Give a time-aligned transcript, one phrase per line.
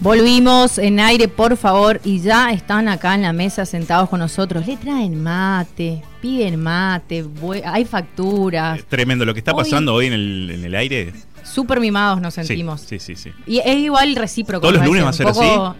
[0.00, 4.64] Volvimos en aire, por favor, y ya están acá en la mesa sentados con nosotros.
[4.64, 7.26] Le traen mate, piden mate,
[7.64, 8.78] hay facturas.
[8.78, 11.12] Es tremendo lo que está pasando hoy en el, en el aire.
[11.42, 12.82] Súper mimados nos sentimos.
[12.82, 13.32] Sí, sí, sí.
[13.44, 14.60] Y es igual recíproco.
[14.60, 15.74] ¿Todos los lunes va a ser poco-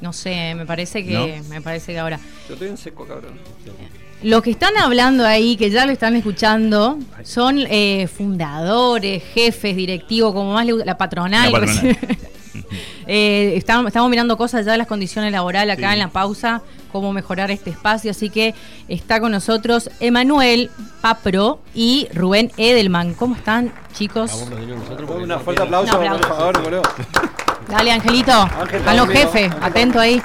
[0.00, 2.18] No sé, me parece que me parece que ahora.
[2.48, 3.34] Yo estoy en seco, cabrón.
[4.24, 10.32] Los que están hablando ahí, que ya lo están escuchando, son eh, fundadores, jefes, directivos,
[10.32, 11.52] como más le gusta, la patronal.
[11.52, 11.98] La patronal.
[13.06, 15.92] Eh, estamos, estamos mirando cosas ya de las condiciones laborales acá Sí.
[15.94, 16.62] en la pausa,
[16.92, 18.10] cómo mejorar este espacio.
[18.10, 18.54] Así que
[18.88, 20.70] está con nosotros Emanuel
[21.00, 23.14] Papro y Rubén Edelman.
[23.14, 24.46] ¿Cómo están, chicos?
[25.08, 26.28] Una fuerte aplauso, Un aplauso.
[26.28, 26.82] por favor, boludo.
[27.68, 28.32] Dale, Angelito.
[28.32, 30.20] Ángel, los jefes, Ángel, atento ahí.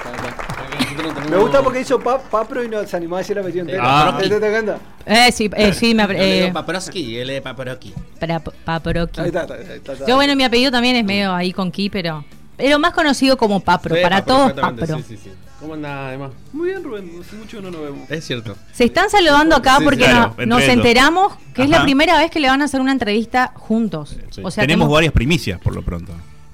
[1.29, 3.81] Me gusta porque hizo pa- Papro y no se animó a decir la apellido entero.
[3.85, 4.17] Ah.
[4.19, 4.77] ¿Te, te, te encanta?
[5.05, 7.93] Eh, sí, eh, sí, me, eh, Paproski, él es Paproski.
[8.19, 9.21] para Paproki.
[9.21, 10.05] Ahí está, ahí está, ahí está, está.
[10.07, 12.23] Yo, bueno, mi apellido también es medio ahí con Ki, pero.
[12.57, 13.95] Pero más conocido como Papro.
[13.95, 15.03] Sí, para Papro, todos, exactamente, Papro.
[15.07, 15.31] Sí, sí, sí.
[15.59, 16.31] ¿Cómo anda, además?
[16.53, 17.11] Muy bien, Rubén.
[17.21, 18.11] Hace mucho que no nos vemos.
[18.11, 18.55] Es cierto.
[18.73, 22.17] Se están saludando acá Sí, porque claro, no- entre nos enteramos que es la primera
[22.19, 24.17] vez que le van a hacer una entrevista juntos.
[24.29, 24.41] Sí.
[24.43, 26.11] O sea, tenemos tenemos- varias primicias, por lo pronto.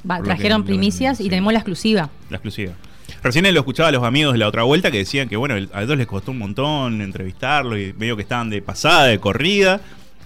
[0.09, 2.09] va, Por trajeron que- lo que- primicias y sí, tenemos la exclusiva.
[2.29, 2.73] La exclusiva.
[3.21, 5.81] Recién lo escuchaba a los amigos de la otra vuelta que decían que, bueno, a
[5.83, 9.79] ellos les costó un montón entrevistarlo y medio que estaban de pasada, de corrida.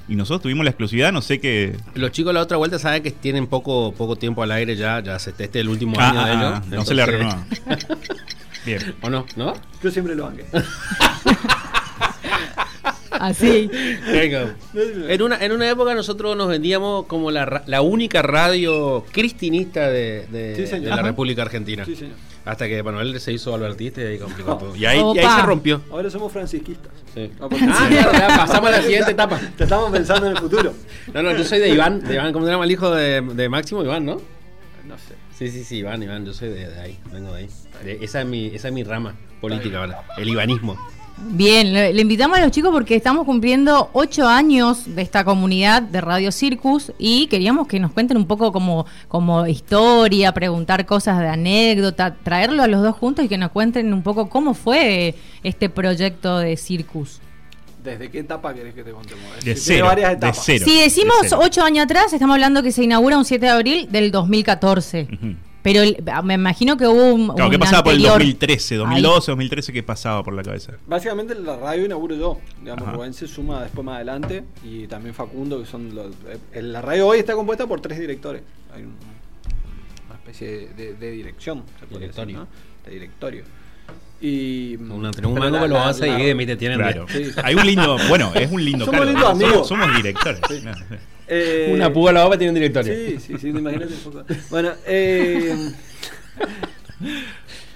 [0.09, 1.75] Y nosotros tuvimos la exclusividad, no sé qué.
[1.95, 5.01] Los chicos de la otra vuelta saben que tienen poco, poco tiempo al aire ya,
[5.01, 6.53] ya se, este es el último Ah, año de ah, ellos.
[6.53, 7.45] ah, no se le entonces- renueva.
[8.65, 8.95] Bien.
[9.01, 9.25] ¿O no?
[9.35, 9.53] ¿No?
[9.83, 10.45] Yo siempre lo banqué.
[13.11, 13.69] Así.
[14.11, 14.55] Venga.
[14.75, 19.89] En una, en una época nosotros nos vendíamos como la, ra- la única radio cristinista
[19.89, 20.89] de, de- Sí, señor.
[20.91, 21.01] de la.
[21.01, 21.83] República Argentina.
[21.85, 22.15] Sí, señor.
[22.47, 24.75] Hasta que Manuel se hizo albertista y ahí complicó todo.
[24.75, 25.81] Y ahí, y ahí se rompió.
[25.91, 26.91] Ahora somos francisquistas.
[27.13, 27.29] Sí.
[27.41, 29.39] Ah, Ah, claro, ya pasamos a la siguiente etapa.
[29.57, 30.73] Te estamos pensando en el futuro.
[31.13, 33.49] No, no, yo soy de Iván, de Iván, ¿cómo se llama el hijo de, de
[33.49, 33.83] Máximo?
[33.83, 34.21] Iván, ¿no?
[34.85, 35.15] No sé.
[35.37, 37.49] Sí, sí, sí, Iván, Iván, yo soy de, de ahí, vengo de ahí.
[37.83, 40.77] De- esa, es mi, esa es mi rama política ahora, el ivanismo.
[41.19, 45.81] Bien, le, le invitamos a los chicos porque estamos cumpliendo ocho años de esta comunidad
[45.81, 51.19] de Radio Circus y queríamos que nos cuenten un poco como, como historia, preguntar cosas
[51.19, 55.15] de anécdota, traerlo a los dos juntos y que nos cuenten un poco cómo fue
[55.43, 57.19] este proyecto de Circus.
[57.83, 59.23] ¿Desde qué etapa querés que te contemos?
[59.43, 59.85] De cero.
[59.85, 60.41] varias De etapas.
[60.45, 60.65] cero.
[60.67, 61.41] Si decimos de cero.
[61.43, 65.07] ocho años atrás, estamos hablando que se inaugura un 7 de abril del 2014.
[65.13, 65.35] Ujú.
[65.73, 67.27] Pero el- me imagino que hubo un.
[67.35, 68.19] Claro, ¿qué un pasaba por el anterior.
[68.19, 69.73] 2013, 2012, 2013?
[69.73, 70.73] ¿Qué pasaba por la cabeza?
[70.87, 72.39] Básicamente la radio inauguro yo.
[72.61, 72.91] Digamos, Ajá.
[72.93, 76.07] Rubén se suma después más adelante y también Facundo, que son los.
[76.53, 78.43] eh, La radio hoy está compuesta por tres directores.
[78.73, 78.95] Hay un-
[80.07, 82.37] una especie de, de dirección, se podría decir, Directorio.
[82.39, 82.47] ¿no?
[82.85, 83.43] De directorio.
[84.21, 84.75] Y.
[84.77, 87.05] Una, un mango que lo a la- dividir, mí te tienen Claro.
[87.09, 87.25] Sí.
[87.43, 89.67] Hay un lindo, bueno, es un lindo Somos lindos Somos- amigos.
[89.67, 90.41] Somos, directores.
[90.47, 90.61] Sí.
[90.63, 90.71] No.
[91.27, 92.93] eh, Una púa a la boca tiene un directorio.
[92.93, 94.25] Sí, sí, sí, imagínate un poco.
[94.49, 95.71] Bueno, eh,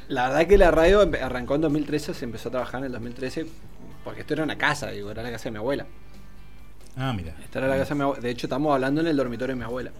[0.07, 3.45] la verdad que la radio arrancó en 2013, se empezó a trabajar en el 2013,
[4.03, 5.85] porque esto era una casa, digo, era la casa de mi abuela.
[6.97, 7.35] Ah, mira.
[7.43, 8.21] Esta era la casa de mi abuela.
[8.21, 9.91] De hecho, estamos hablando en el dormitorio de mi abuela.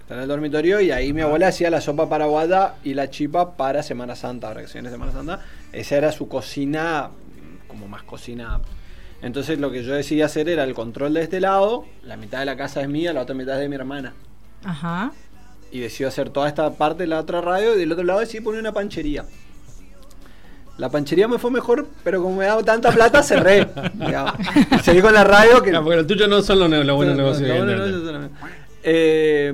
[0.00, 3.56] Está en el dormitorio y ahí mi abuela hacía la sopa paraguada y la chipa
[3.56, 5.40] para Semana Santa, ahora que se viene Semana Santa.
[5.72, 7.10] Esa era su cocina,
[7.68, 8.60] como más cocina.
[9.22, 12.46] Entonces lo que yo decidí hacer era el control de este lado, la mitad de
[12.46, 14.14] la casa es mía, la otra mitad es de mi hermana.
[14.64, 15.12] Ajá.
[15.70, 18.42] Y decidí hacer toda esta parte de la otra radio y del otro lado decidí
[18.42, 19.24] poner una panchería.
[20.78, 23.68] La panchería me fue mejor, pero como me daba tanta plata, cerré.
[24.74, 27.16] Y Seguí con la radio que No, porque los tuyos no son los, los buenos
[27.16, 27.48] no, negocios.
[27.48, 28.12] no, no, no, evidentemente.
[28.12, 28.30] no, no, no.
[28.82, 29.52] Eh,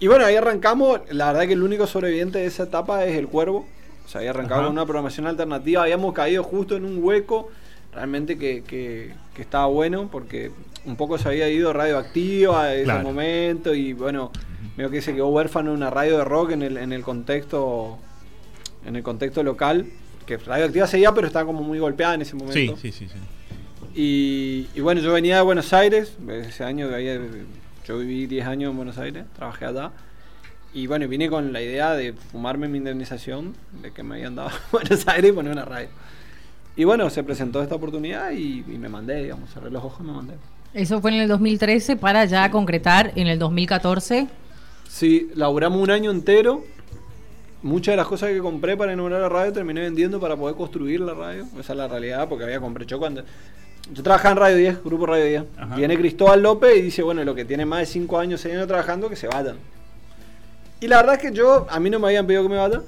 [0.00, 1.00] y bueno, ahí arrancamos.
[1.10, 3.66] La verdad que el único sobreviviente de esa etapa es el cuervo.
[4.06, 4.66] O sea, ahí arrancamos Ajá.
[4.68, 5.82] con una programación alternativa.
[5.82, 7.50] Habíamos caído justo en un hueco
[7.92, 10.50] realmente que, que- que estaba bueno porque
[10.84, 14.30] un poco se había ido radioactiva en ese momento y bueno,
[14.76, 17.98] veo que se quedó huérfano una radio de rock en el, en el contexto
[18.86, 19.86] en el contexto local
[20.26, 23.08] que radioactiva seguía pero estaba como muy golpeada en ese momento Sí, sí, sí.
[23.08, 23.18] sí.
[23.94, 27.18] y, y bueno, yo venía de Buenos Aires, ese año que había,
[27.86, 29.90] yo viví 10 años en Buenos Aires, trabajé allá.
[30.74, 34.50] Y bueno, vine con la idea de fumarme mi indemnización, de que me habían dado
[34.50, 35.88] a Buenos Aires y poner una radio.
[36.78, 40.04] Y bueno, se presentó esta oportunidad y, y me mandé, digamos, cerré los ojos y
[40.04, 40.34] me mandé.
[40.72, 44.28] Eso fue en el 2013 para ya concretar en el 2014.
[44.88, 46.62] Sí, laburamos un año entero.
[47.62, 51.00] Muchas de las cosas que compré para inaugurar la radio terminé vendiendo para poder construir
[51.00, 51.46] la radio.
[51.58, 53.24] Esa es la realidad, porque había compré yo cuando...
[53.92, 55.42] Yo trabajaba en Radio 10, Grupo Radio 10.
[55.56, 55.74] Ajá.
[55.74, 58.68] Viene Cristóbal López y dice, bueno, lo que tiene más de 5 años, 6 años
[58.68, 59.56] trabajando, que se vayan.
[60.80, 62.82] Y la verdad es que yo, a mí no me habían pedido que me vaya,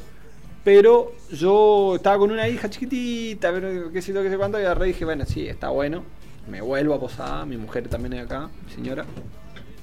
[0.64, 4.62] pero yo estaba con una hija chiquitita, pero qué sé yo, qué sé cuánto, y
[4.64, 6.04] agarré y dije, bueno, sí, está bueno.
[6.48, 9.04] Me vuelvo a Posada, mi mujer también es acá, mi señora.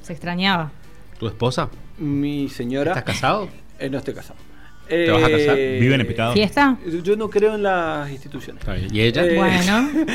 [0.02, 0.72] Se extrañaba.
[1.20, 1.70] ¿Tu esposa?
[1.98, 2.92] Mi señora...
[2.92, 3.50] ¿Estás casado?
[3.80, 4.40] Eh, no estoy casado.
[4.88, 5.56] ¿Te vas a casar?
[5.60, 6.34] Eh, ¿Viven en pecado?
[6.34, 6.80] ¿Fiesta?
[7.04, 8.60] Yo no creo en las instituciones.
[8.62, 8.88] Está bien.
[8.92, 9.24] ¿Y ella?
[9.24, 9.90] Eh, Bueno,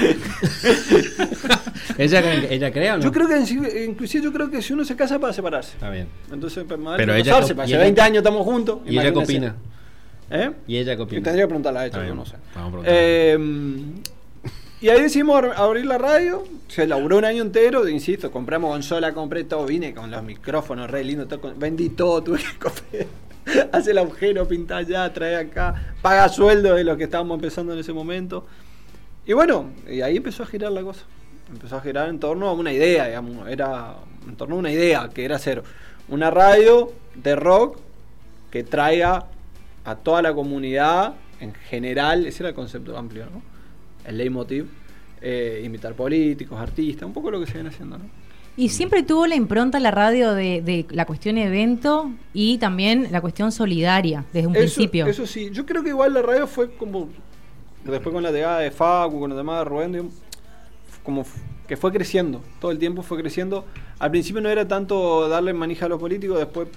[1.98, 3.02] ¿Ella, ¿Ella cree o no?
[3.04, 5.74] Yo creo que inclusive yo creo que si uno se casa para separarse.
[5.74, 6.08] Está bien.
[6.32, 8.78] Entonces, pues, más Pero ella casarse, y hace ella- 20 años estamos juntos.
[8.86, 9.54] ¿Y ella qué opina?
[10.34, 10.50] ¿Eh?
[10.66, 11.22] ¿Y ella qué opina?
[11.22, 12.36] tendría que preguntarle a ella, yo no sé.
[12.54, 13.32] Vamos a preguntarle.
[13.32, 13.38] Eh,
[14.80, 16.42] y ahí decidimos abr- abrir la radio.
[16.68, 21.04] Se laburó un año entero, insisto, compramos consola, compré todo, vine con los micrófonos re
[21.04, 23.06] lindo, todo, con- vendí todo, tuve que comprar.
[23.72, 27.78] Hace el agujero, pinta allá, trae acá, paga sueldo de los que estábamos empezando en
[27.80, 28.46] ese momento.
[29.26, 31.02] Y bueno, y ahí empezó a girar la cosa.
[31.52, 33.96] Empezó a girar en torno a una idea, digamos, era
[34.26, 35.62] en torno a una idea que era hacer
[36.08, 37.78] una radio de rock
[38.50, 39.26] que traiga
[39.84, 43.42] a toda la comunidad en general, ese era el concepto amplio, ¿no?
[44.04, 44.66] El leitmotiv,
[45.20, 48.22] eh, imitar políticos, artistas, un poco lo que se viene haciendo, ¿no?
[48.56, 53.20] y siempre tuvo la impronta la radio de, de la cuestión evento y también la
[53.20, 55.06] cuestión solidaria desde un eso, principio.
[55.06, 57.08] Eso sí, yo creo que igual la radio fue como,
[57.84, 60.14] después con la llegada de Facu, con los demás de Rubén, digamos,
[61.02, 61.24] como
[61.66, 63.64] que fue creciendo, todo el tiempo fue creciendo.
[63.98, 66.68] Al principio no era tanto darle manija a los políticos, después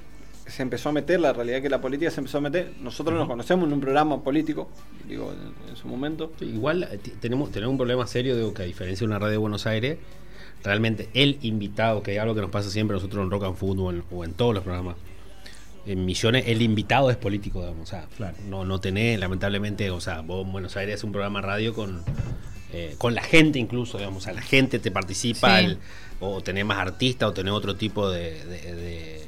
[0.46, 2.72] se empezó a meter, la realidad es que la política se empezó a meter.
[2.80, 4.70] Nosotros nos conocemos en un programa político,
[5.08, 6.32] digo, en, en su momento.
[6.40, 9.32] Sí, Igual eh, tenemos, tenemos un problema serio, digo, que a diferencia de una radio
[9.32, 9.98] de Buenos Aires,
[10.64, 13.56] realmente el invitado, que es algo que nos pasa siempre a nosotros en Rock and
[13.56, 14.96] Food o en, o en todos los programas,
[15.88, 18.36] en Misiones, el invitado es político, digamos, o sea, Claro.
[18.50, 22.02] no, no tenés, lamentablemente, o sea, vos en Buenos Aires es un programa radio con,
[22.74, 25.66] eh, con la gente incluso, digamos, o sea, la gente te participa, Sí.
[25.66, 25.78] el-
[26.20, 29.25] o tenés más artistas, o tenés otro tipo de, de- de-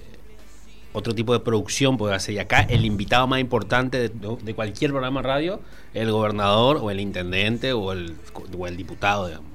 [0.94, 2.36] otro tipo de producción puede hacer.
[2.36, 5.62] Y acá el invitado más importante de, de cualquier programa de radio
[5.94, 8.16] es el gobernador o el intendente o el,
[8.58, 9.48] o el diputado, digamos.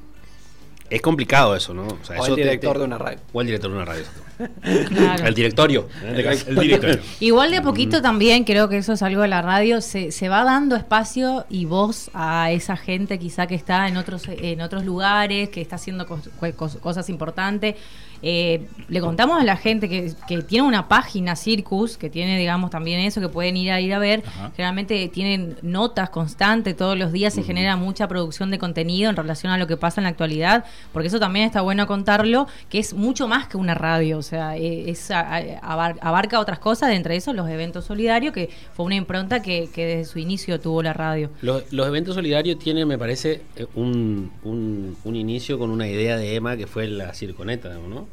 [0.90, 1.88] Es complicado eso, ¿no?
[2.02, 3.18] sea, O eso el te- director te- de una radio.
[3.32, 4.04] O el director de una radio.
[4.88, 5.26] Claro.
[5.26, 5.88] El directorio.
[6.06, 6.50] este caso.
[6.50, 7.00] El directorio.
[7.20, 10.28] Igual de a poquito también creo que eso es algo de la radio, se, se
[10.28, 14.84] va dando espacio y voz a esa gente quizá que está en otros en otros
[14.84, 17.76] lugares, que está haciendo cos- cos- cosas importantes.
[18.22, 22.70] Eh, le contamos a la gente que, que tiene una página Circus, que tiene digamos
[22.70, 24.22] también eso, que pueden ir a ir a ver.
[24.26, 24.52] Ajá.
[24.54, 29.52] Generalmente tienen notas constantes, todos los días se genera mucha producción de contenido en relación
[29.52, 32.94] a lo que pasa en la actualidad, porque eso también está bueno contarlo, que es
[32.94, 37.34] mucho más que una radio, o sea, eh, es, abarca otras cosas, de entre esos
[37.34, 41.30] los eventos solidarios, que fue una impronta que, que desde su inicio tuvo la radio.
[41.42, 46.16] Los, los eventos solidarios tienen, me parece, eh, un, un, un inicio con una idea
[46.16, 48.06] de Emma que fue la circoneta, ¿no?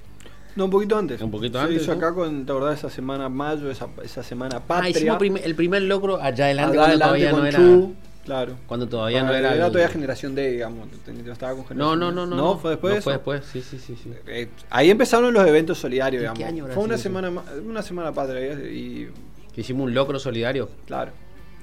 [0.59, 1.21] No, un poquito antes.
[1.21, 1.97] Un poquito Se antes, hizo ¿no?
[1.97, 2.79] acá con, ¿te acordás?
[2.79, 4.89] Esa semana mayo, esa, esa semana Ah, patria.
[4.89, 7.57] hicimos prim- el primer logro allá adelante Allá cuando adelante todavía con no era.
[7.57, 7.95] Chu,
[8.25, 8.55] claro.
[8.67, 9.53] Cuando todavía no Cuando era.
[9.53, 10.87] el- todavía generación D, digamos.
[11.25, 12.13] No estaba con No, generación no, D.
[12.15, 12.35] no, no.
[12.35, 13.95] No, fue después no de fue después, sí, sí, sí.
[14.03, 14.11] sí.
[14.27, 16.39] Eh, ahí empezaron los eventos solidarios, ¿Y digamos.
[16.39, 19.09] qué año Fue una semana, ma- una semana patria y
[19.55, 20.69] Que hicimos un logro solidario.
[20.87, 21.11] Claro.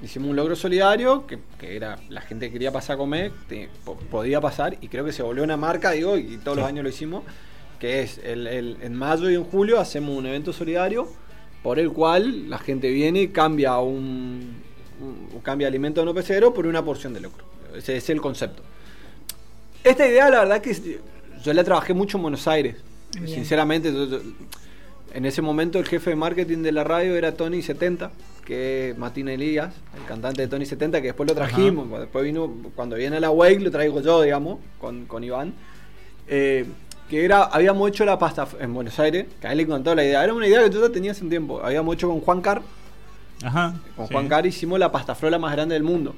[0.03, 3.69] Hicimos un logro solidario que, que era la gente que quería pasar a comer, te-
[3.85, 6.83] po- podía pasar y creo que se volvió una marca, digo, y todos los años
[6.83, 7.23] lo hicimos,
[7.79, 11.09] que es el, el- en mayo y en julio hacemos un evento solidario
[11.63, 14.55] por el cual la gente viene y cambia un,
[15.01, 17.45] un- cambia alimento no pecero por una porción de locro.
[17.77, 18.63] Ese es el concepto.
[19.85, 20.75] Esta idea, la verdad que
[21.43, 22.77] yo la trabajé mucho en Buenos Aires.
[23.13, 23.29] Bien.
[23.29, 24.21] Sinceramente, yo- yo-
[25.15, 28.11] en ese momento el jefe de marketing de la radio era Tony 70,
[28.45, 31.89] que es Martín Elías, el cantante de Tony 70, que después lo trajimos.
[32.01, 35.53] Después vino, cuando viene a la Wake, lo traigo yo, digamos, con, con Iván.
[36.29, 36.65] Eh,
[37.09, 40.05] que era, habíamos hecho la pasta en Buenos Aires, que a él le encantó la
[40.05, 40.23] idea.
[40.25, 41.61] Era una idea que yo ya tenía hace un tiempo.
[41.63, 42.63] Habíamos hecho con Juan Car,
[43.45, 43.75] Ajá.
[43.97, 44.13] con sí.
[44.15, 46.15] Juan Car hicimos la pastafrola más grande del mundo.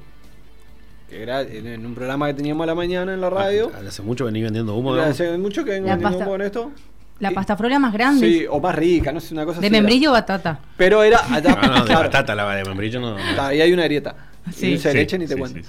[1.11, 3.71] Que era en, un programa que teníamos a la mañana en la radio.
[3.75, 5.03] Ah, Hace mucho venía vendiendo humo, ¿no?
[5.03, 6.73] Hace mucho que vengo La vendiendo pasta- con esto.
[7.21, 8.29] La Y- pastafrola más grande.
[8.29, 10.61] Sí, o más rica, no sé, una cosa de así membrillo o batata.
[10.77, 11.57] Pero era allá.
[11.61, 13.17] Ah, no, de claro, batata la de membrillo no.
[13.19, 13.43] no.
[13.43, 14.15] Ahí hay una grieta.
[14.55, 14.67] Sí.
[14.67, 15.69] Y de Sí, leche ni te sí, cuento.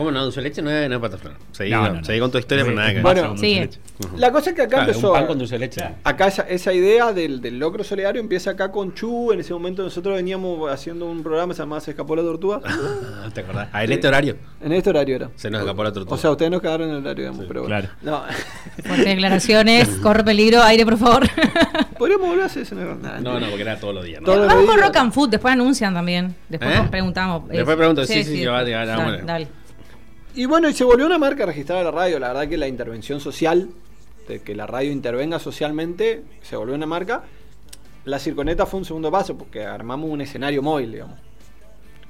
[0.00, 0.06] Sí, sí.
[0.06, 0.24] ¿Cómo no?
[0.24, 1.34] Dulce leche no es, no es pataflor.
[1.52, 2.04] Seguí, No, no, no, no.
[2.04, 3.00] seguí con tu historia, pero nada que.
[3.00, 3.32] Bueno.
[3.32, 4.16] Ujú.
[4.16, 5.08] La cosa es que acá Claro, empezó.
[5.08, 5.82] un pan con dulce leche.
[6.04, 9.32] Acá esa, esa idea del, del locro solidario empieza acá con Chu.
[9.32, 12.60] En ese momento nosotros veníamos haciendo un programa que se llamaba Se escapó la tortuga.
[12.64, 13.68] Ah, ¿Te acordás?
[13.72, 15.30] Ah, en este horario en este horario era.
[15.36, 16.14] se nos escapó la tortuga.
[16.14, 17.76] O sea, ustedes nos quedaron en el horario, digamos, pero bueno.
[17.76, 17.94] claro.
[18.02, 18.22] No.
[18.84, 21.28] Fuertes declaraciones, corre peligro, aire por favor.
[21.98, 22.74] Podríamos volver a hacer eso.
[22.74, 24.22] No, no, no, porque era todos los días.
[24.22, 24.86] Vamos con días.
[24.86, 26.34] Rock and Food, después anuncian también.
[26.48, 26.78] Después ¿Eh?
[26.78, 27.46] nos preguntamos.
[27.48, 29.26] Después Eh, pregunto, sí, sí, Dale, vámonos.
[29.26, 29.48] dale.
[30.34, 32.18] Y bueno, y se volvió una marca registrada de la radio.
[32.18, 33.68] La verdad que la intervención social,
[34.28, 37.24] de que la radio intervenga socialmente, se volvió una marca.
[38.04, 41.18] La circoneta fue un segundo paso, porque armamos un escenario móvil, digamos.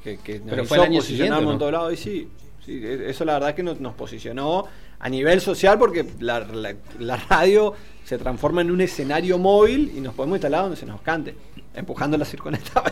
[0.05, 1.07] Que, que nos Pero hizo fue el año posicionarnos
[1.39, 1.53] siguiente, ¿no?
[1.53, 1.93] en todos lados.
[1.93, 2.29] Y sí,
[2.65, 4.67] sí, e- eso la verdad es que nos, nos posicionó
[4.99, 7.75] a nivel social, porque la, la- la radio
[8.05, 11.35] se transforma en un escenario móvil y nos podemos instalar donde se nos cante.
[11.75, 12.83] Empujando la circoneta.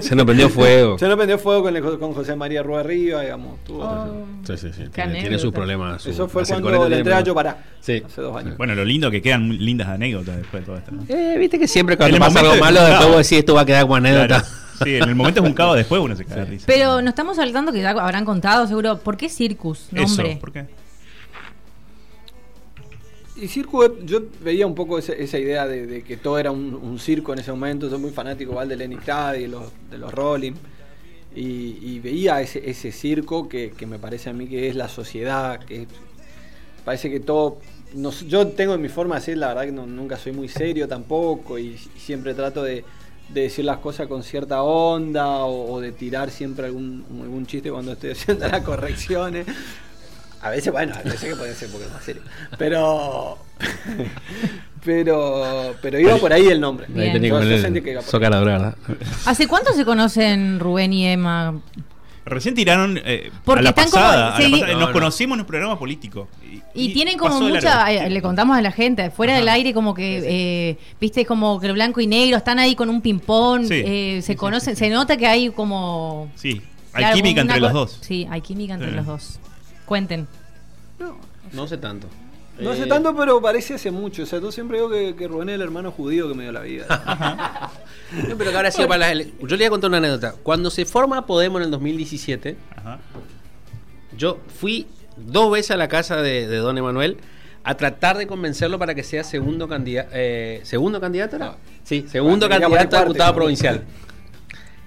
[0.00, 0.98] Se nos prendió fuego.
[0.98, 3.58] Se nos prendió fuego con, el- con José María Rúa Arriba, digamos.
[3.64, 4.26] tuvo- Oh.
[4.46, 4.84] Sí, sí, sí.
[4.92, 6.02] Tiene, sus problemas.
[6.02, 7.24] su- Eso fue cuando le tiene entré a problemas.
[7.26, 7.58] Yo Pará.
[7.80, 8.02] Sí.
[8.04, 8.56] Hace dos años.
[8.56, 10.92] Bueno, lo lindo que quedan lindas anécdotas después de todo esto.
[10.92, 11.04] ¿no?
[11.08, 13.66] Eh, viste que siempre cuando pasa algo malo, es después vos decís esto va a
[13.66, 14.26] quedar como anécdota.
[14.26, 14.44] Claro.
[14.84, 16.64] Sí, en el momento es un caos, después uno se cae de risa.
[16.66, 18.98] Pero nos estamos saltando que ya habrán contado seguro.
[18.98, 19.86] ¿Por qué Circus?
[19.92, 20.30] Nombre.
[20.32, 20.66] Eso, ¿por qué?
[23.42, 27.32] Y circo, yo veía un poco esa idea de, de que todo era un, circo
[27.32, 27.90] en ese momento.
[27.90, 30.52] Soy muy fanático igual de Lenny Kravitz y los, de los Rolling.
[31.34, 35.88] Y, veía ese, circo que, me parece a mí que es la sociedad, que
[36.84, 37.58] parece que todo...
[37.94, 41.58] no yo tengo mi forma de ser, la verdad que nunca soy muy serio tampoco
[41.58, 42.84] y, siempre trato de,
[43.28, 47.72] de decir las cosas con cierta onda o, o de tirar siempre algún, algún chiste
[47.72, 49.46] cuando estoy haciendo las correcciones.
[50.42, 52.22] A veces, bueno, a veces que puede ser un poco más serio.
[52.58, 53.38] Pero.
[54.84, 55.74] Pero.
[55.80, 56.86] Pero iba por ahí el nombre.
[56.88, 57.06] Bien.
[57.08, 58.76] Ahí tenía que Yo- yo sentí que iba por soca la ¿verdad?
[59.26, 61.60] ¿Hace cuánto se conocen Rubén y Emma?
[62.24, 64.26] Recién tiraron eh, Porque a la están como- pasada.
[64.36, 64.52] a la sí.
[64.52, 64.92] pasada, No, nos no.
[64.92, 66.28] conocimos en un programa político.
[66.74, 69.56] Y, tienen como mucha, eh, le contamos a la gente, fuera del Ajá.
[69.56, 70.22] aire como que,
[70.70, 73.74] eh, viste, como que el blanco y negro están ahí con un ping-pong, Sí.
[73.84, 74.88] eh, se Sí, sí, conocen, sí, sí.
[74.88, 76.30] se nota que hay como...
[76.36, 76.62] Sí,
[76.94, 77.98] hay claro, química entre los dos.
[78.00, 78.94] Sí, hay química entre Sí.
[78.96, 79.38] los dos.
[79.92, 80.26] Cuenten.
[80.98, 81.18] No,
[81.52, 82.06] No sé tanto.
[82.58, 84.22] no sé Eh, tanto, pero parece hace mucho.
[84.22, 86.52] O sea, yo siempre digo que, que Rubén es el hermano judío que me dio
[86.52, 86.86] la vida.
[88.28, 90.34] No, pero que ahora sí, para las ele- Yo le voy a contar una anécdota.
[90.42, 92.98] Cuando se forma Podemos en el 2017, Ajá.
[94.16, 94.86] yo fui
[95.18, 97.18] dos veces a la casa de, de Don Emanuel
[97.64, 100.10] a tratar de convencerlo para que sea segundo candidato.
[100.62, 101.46] ¿Segundo candidato era?
[101.48, 101.56] No.
[101.84, 103.82] Sí, segundo Bueno, candidato a diputado provincial.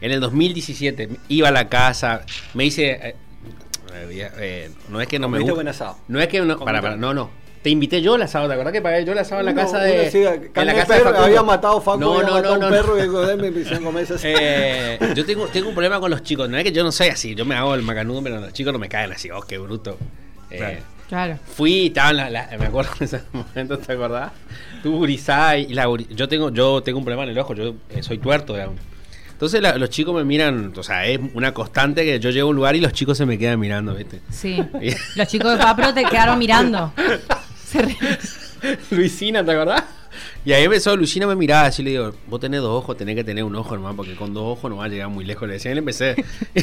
[0.02, 2.22] En el 2017 iba a la casa,
[2.56, 3.16] me dice.
[4.10, 5.54] Eh, no es que no me gusta.
[5.54, 5.98] buen asado.
[6.08, 6.60] No es que no.
[6.60, 7.30] Para, para, no, no.
[7.62, 9.80] Te invité yo al asado, ¿te acordás que pagué yo el asado en la casa
[9.80, 10.08] de.
[10.08, 12.74] en la casa de perro, había matado Facu, No, había no, matado no, a un
[12.76, 13.32] perro no.
[13.34, 14.34] y me hicieron comer ese asado.
[14.38, 16.48] Eh, yo tengo, tengo un problema con los chicos.
[16.48, 18.72] No es que yo no soy así, yo me hago el macanudo, pero los chicos
[18.72, 19.32] no me caen así.
[19.32, 19.98] Oh, qué bruto.
[20.52, 20.80] Eh, Claro.
[21.10, 21.40] Claro.
[21.56, 24.32] Fui y estaban la, la- me acuerdo en ese momento, ¿te acordás?
[24.84, 27.76] Tú gurizá y la guri- yo tengo yo tengo un problema en el ojo, yo
[27.92, 28.76] eh, soy tuerto, digamos.
[29.36, 32.50] Entonces la- los chicos me miran, o sea, es una constante que yo llego a
[32.52, 34.22] un lugar y los chicos se me quedan mirando, ¿viste?
[34.32, 34.64] Sí.
[35.18, 36.94] Los chicos de Papro te quedaron mirando.
[38.92, 39.84] Luisina, ¿te acordás?
[40.46, 43.24] Y ahí empezó, Luisina me miraba así, le digo, vos tenés dos ojos, tenés que
[43.24, 45.48] tener un ojo nomás, porque con dos ojos no vas a llegar muy lejos.
[45.48, 46.16] Le decía, y le empecé,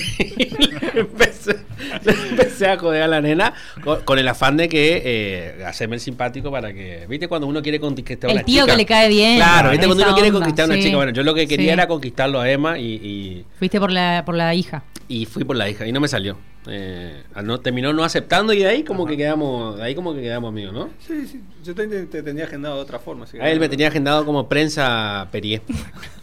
[0.95, 1.57] le empecé,
[2.05, 3.53] le empecé a joder a la nena
[3.83, 7.29] con, con el afán de que eh, hacerme el simpático para que, ¿viste?
[7.29, 8.73] Cuando uno quiere conquistar a El una tío chica.
[8.73, 9.37] que le cae bien.
[9.37, 9.87] Claro, ¿viste?
[9.87, 10.83] Cuando uno quiere conquistar a una sí.
[10.85, 10.97] chica.
[10.97, 11.73] Bueno, yo lo que quería Sí.
[11.73, 14.83] era conquistarlo a Emma y, y, Fuiste por la, por la hija.
[15.09, 16.37] y fui por la hija y no me salió.
[16.67, 20.21] Eh, no, terminó no aceptando y de ahí como que quedamos, de ahí como que
[20.23, 20.91] quedamos amigos, ¿no?
[21.01, 21.43] Sí, sí.
[21.65, 23.25] Yo te, te tenía agendado de otra forma.
[23.25, 25.63] así que- A él me tenía agendado como prensa Perier.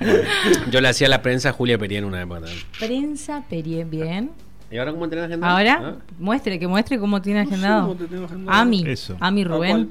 [0.70, 2.60] Yo le hacía la prensa a Julia Perier en una época también.
[2.78, 4.30] Prensa Perie, bien.
[4.70, 5.56] ¿Y ahora cómo tenés agendado?
[5.56, 5.96] Ahora, ¿Ah?
[6.18, 7.88] muestre, que muestre cómo tiene agendado.
[7.88, 8.56] cómo te tengo agendado.
[8.58, 8.84] Ami.
[8.86, 9.16] Eso.
[9.20, 9.90] Ami Rubén.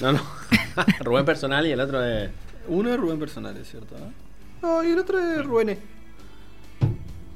[0.00, 0.20] No, no.
[1.00, 2.30] Rubén personal y el otro es.
[2.68, 3.94] Uno es Rubén personal, es cierto.
[3.96, 4.10] ¿eh?
[4.62, 5.70] No, y el otro es Rubén.
[5.70, 5.78] E.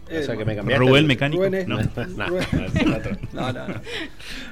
[0.06, 0.84] O sea que me cambiaste.
[0.86, 1.44] Rubén Mecánico.
[1.44, 1.68] Rubén.
[1.68, 1.80] No.
[1.82, 2.26] No, no.
[3.32, 3.75] No, no, no.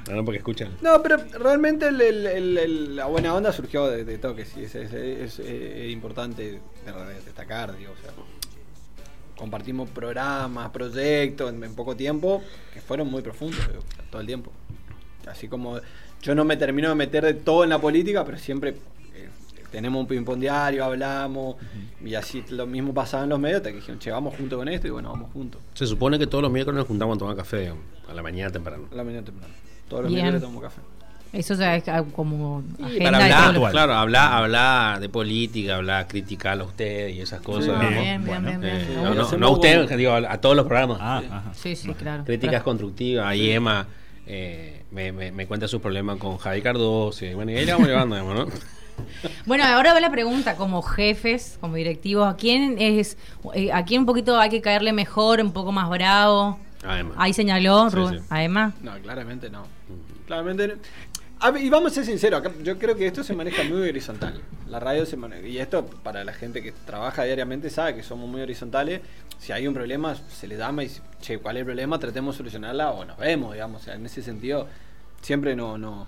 [0.08, 0.70] No, no, porque escuchan.
[0.82, 4.64] No, pero realmente el- el- el- el- la buena onda surgió de, de toque, sí,
[4.64, 6.50] es, es- es, importante de-
[6.92, 8.10] de destacar, digo, o sea,
[9.36, 12.42] compartimos programas, proyectos en, en poco tiempo
[12.72, 14.52] que fueron muy profundos, digo, todo el tiempo.
[15.26, 15.80] Así como
[16.22, 18.74] yo no me termino de meter de todo en la política, pero siempre
[19.74, 21.56] tenemos un ping-pong diario, hablamos,
[22.04, 24.68] y así lo mismo pasaba en los medios, hasta que dijeron, che, vamos junto con
[24.68, 27.34] esto, y bueno, vamos juntos, Se supone que todos los miércoles nos juntamos a tomar
[27.36, 27.72] café
[28.08, 28.84] a la mañana temprano.
[28.92, 29.52] a la mañana temprano.
[29.88, 30.24] Todos los Bien.
[30.26, 30.80] miércoles tomo café.
[31.32, 31.82] Eso ya es
[32.14, 36.62] como agenda para de hablar, todos los- claro, hablar, hablar de política, hablar, criticar a
[36.64, 37.64] usted y esas cosas.
[37.80, 37.96] Sí.
[37.96, 38.18] Sí,
[38.94, 40.98] no, no, hacemos no a usted, digo, a, a todos los programas.
[41.00, 41.52] Ah, ajá.
[41.54, 42.24] Sí, sí, claro.
[42.24, 42.64] Críticas Claro.
[42.66, 43.26] constructivas.
[43.26, 43.88] Ahí Emma
[44.28, 47.24] eh, me, me, me cuenta sus problemas con Javi Cardoso.
[47.26, 48.52] Y bueno, y ahí la vamos llevando, digamos, ¿no?
[49.46, 53.16] Bueno, ahora va la pregunta, como jefes, como directivos, ¿a quién es,
[53.54, 56.58] eh, a quién un poquito hay que caerle mejor, un poco más bravo?
[56.86, 57.14] A Emma.
[57.16, 58.26] Ahí señaló Sí, Rubén, sí.
[58.30, 58.72] a Emma.
[58.82, 59.66] No, claramente no.
[60.26, 60.74] Claramente no.
[61.40, 63.88] A ver, y vamos a ser sinceros, acá yo creo que esto se maneja muy
[63.88, 64.40] horizontal.
[64.68, 68.28] La radio se maneja, y esto para la gente que trabaja diariamente sabe que somos
[68.28, 69.00] muy horizontales.
[69.38, 71.98] Si hay un problema, se le llama y dice, che, ¿cuál es el problema?
[71.98, 73.82] Tratemos de solucionarla o nos vemos, digamos.
[73.82, 74.66] O sea, en ese sentido,
[75.20, 76.06] siempre no, no.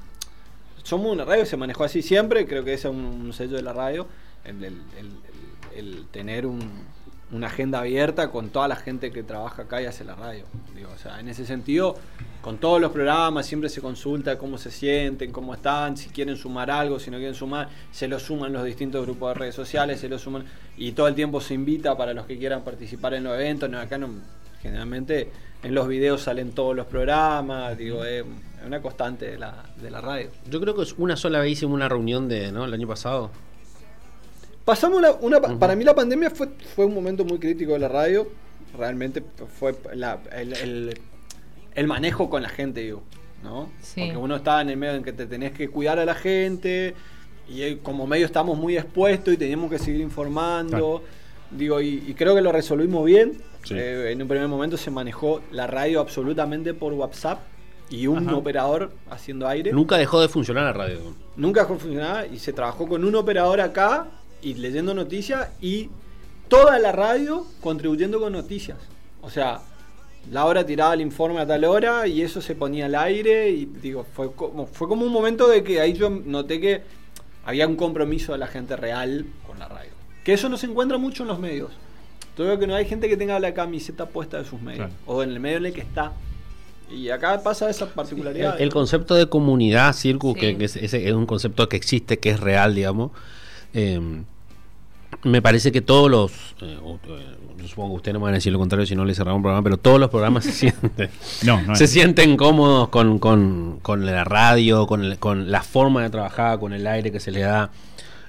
[0.86, 3.72] Somos una radio se manejó así siempre, creo que ese es un, sello de la
[3.72, 4.06] radio,
[4.44, 4.62] el,
[5.74, 6.70] el- tener un-
[7.32, 10.44] una agenda abierta con toda la gente que trabaja acá y hace la radio.
[10.76, 11.96] Digo, o sea, en ese sentido,
[12.40, 16.70] con todos los programas siempre se consulta cómo se sienten, cómo están, si quieren sumar
[16.70, 20.08] algo, si no quieren sumar, se lo suman los distintos grupos de redes sociales, se
[20.08, 20.44] lo suman
[20.76, 23.68] y todo el tiempo se invita para los que quieran participar en los eventos.
[23.68, 24.08] No, acá no,
[24.62, 25.32] generalmente
[25.64, 28.24] en los videos salen todos los programas, digo, es
[28.66, 30.30] una constante de la, de la radio.
[30.50, 32.64] Yo creo que es una sola vez hicimos una reunión de, ¿no?
[32.64, 33.30] El año pasado.
[34.64, 38.28] Pasamos una, para mí la pandemia fue, fue un momento muy crítico de la radio.
[38.76, 39.22] Realmente
[39.58, 41.00] fue la, el, el,
[41.74, 43.02] el manejo con la gente, digo,
[43.44, 43.70] ¿no?
[43.80, 44.02] Sí.
[44.06, 46.94] Porque uno está en el medio en que te tenés que cuidar a la gente
[47.48, 51.04] y eh, como medio estamos muy expuestos y teníamos que seguir informando.
[51.52, 53.40] Digo, y, y, creo que lo resolvimos bien.
[53.62, 53.74] Sí.
[53.78, 57.38] Eh, en un primer momento se manejó la radio absolutamente por WhatsApp
[57.90, 58.36] y un Ajá.
[58.36, 59.72] operador haciendo aire.
[59.72, 60.98] Nunca dejó de funcionar la radio.
[61.36, 64.08] Nunca dejó de funcionar y se trabajó con un operador acá
[64.42, 65.88] y leyendo noticias y
[66.48, 68.78] toda la radio contribuyendo con noticias.
[69.22, 69.60] O sea,
[70.30, 73.64] la hora tiraba el informe a tal hora y eso se ponía al aire y
[73.66, 76.82] digo, fue como, fue como un momento de que ahí yo noté que
[77.44, 79.90] había un compromiso de la gente real con la radio.
[80.24, 81.70] Que eso no se encuentra mucho en los medios.
[82.36, 84.92] Yo veo que no hay gente que tenga la camiseta puesta de sus medios Claro.
[85.06, 86.12] o en el medio en el que está.
[86.90, 88.56] Y acá pasa esa particularidad.
[88.56, 90.40] El, el concepto de comunidad, Circus, Sí.
[90.40, 93.10] que, que es, ese es un concepto que existe, que es real, digamos.
[93.74, 94.00] eh,
[95.22, 96.32] me parece que todos los.
[96.60, 97.26] eh, eh,
[97.58, 99.38] yo supongo que ustedes no me van a decir lo contrario si no les cerramos
[99.38, 101.10] un programa, pero todos los programas se sienten.
[101.42, 106.02] No, no se sienten cómodos con, con- con la radio, con, el- con la forma
[106.02, 107.70] de trabajar, con el aire que se le da.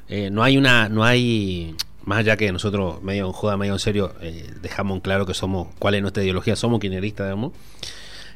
[0.07, 0.87] Eh, no hay una.
[0.89, 5.01] no hay Más allá que nosotros, medio en joda, medio en serio, eh, dejamos en
[5.01, 5.67] claro que somos.
[5.79, 7.51] cuál es nuestra ideología, somos kirchneristas, digamos.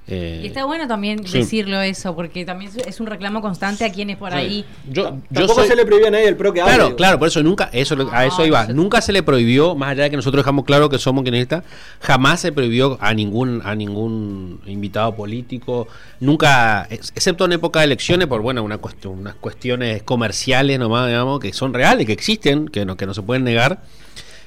[0.08, 1.38] Eh, Y está bueno también sí.
[1.38, 4.66] decirlo eso, porque también es- un reclamo constante a quienes por ahí.
[4.90, 7.28] yo, yo Tampoco soy- se le prohíbe a nadie el pro que Claro, claro, por
[7.28, 10.10] eso nunca, eso, a eso No, iba, eso- nunca se le prohibió, más allá de
[10.10, 11.64] que nosotros dejamos claro que somos kirchneristas,
[12.02, 15.88] jamás se prohibió a ningún, a ningún invitado político,
[16.20, 21.08] nunca, ex- excepto en época de elecciones, por bueno, una cuestión, unas cuestiones comerciales nomás,
[21.08, 23.82] digamos, que son reales, que existen, que no, que no se pueden negar.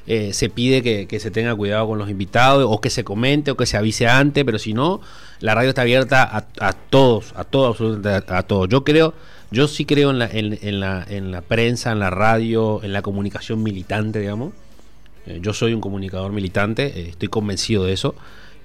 [0.06, 3.56] Eh, se pide que, se tenga cuidado con los invitados, o que se comente, o
[3.56, 5.00] que se avise antes, pero si no,
[5.40, 8.68] la radio está abierta a, todos, a todos, absolutamente a, todos.
[8.68, 9.14] Yo creo,
[9.50, 12.92] yo sí creo en la, en, en la, en la prensa, en la radio, en
[12.92, 14.52] la comunicación militante, digamos.
[15.26, 18.14] Eh, yo soy un comunicador militante, eh, estoy convencido de eso,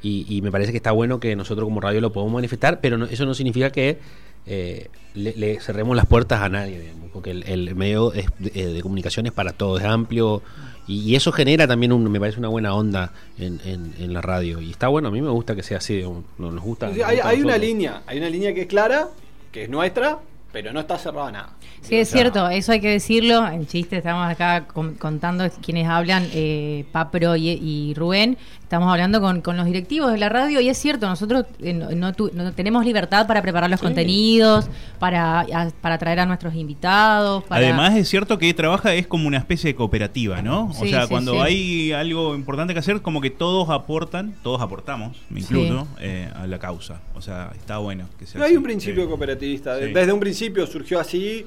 [0.01, 2.97] y, y me parece que está bueno que nosotros como radio lo podamos manifestar, pero
[2.97, 3.97] no- eso no significa que
[4.45, 8.25] eh, le, cerremos las puertas a nadie, digamos, porque el, medio de,
[8.73, 10.41] de comunicación es para todos, es amplio,
[10.89, 14.21] y, y eso genera también, un, me parece una buena onda en, en- en la
[14.21, 16.03] radio, y está bueno, a mí me gusta que sea así,
[16.37, 16.91] nos gusta.
[16.91, 19.07] Sí, nos hay, gusta hay una línea, hay una línea que es clara,
[19.51, 20.19] que es nuestra,
[20.51, 21.49] pero no está cerrada nada.
[21.81, 23.47] Sí, es cierto, eso hay que decirlo.
[23.47, 28.37] En chiste, estamos acá con- contando quienes hablan, eh, Papro y, y Rubén.
[28.69, 31.89] Estamos hablando con, con los directivos de la radio y es cierto, nosotros eh, no,
[31.89, 36.53] no tu- no tenemos libertad para preparar los contenidos, para, a- para traer a nuestros
[36.53, 37.43] invitados.
[37.45, 37.65] Para...
[37.65, 40.67] Además es cierto que trabaja es como una especie de cooperativa, ¿no?
[40.69, 41.39] o sea, sí, cuando sí.
[41.39, 46.45] hay algo importante que hacer, como que todos aportan, todos aportamos, me incluyo, eh, a
[46.45, 47.01] la causa.
[47.15, 48.57] O sea, está bueno que sea No hay así.
[48.57, 49.09] un principio Sí.
[49.09, 49.79] cooperativista.
[49.79, 49.85] Sí.
[49.91, 51.43] Desde un principio surgió así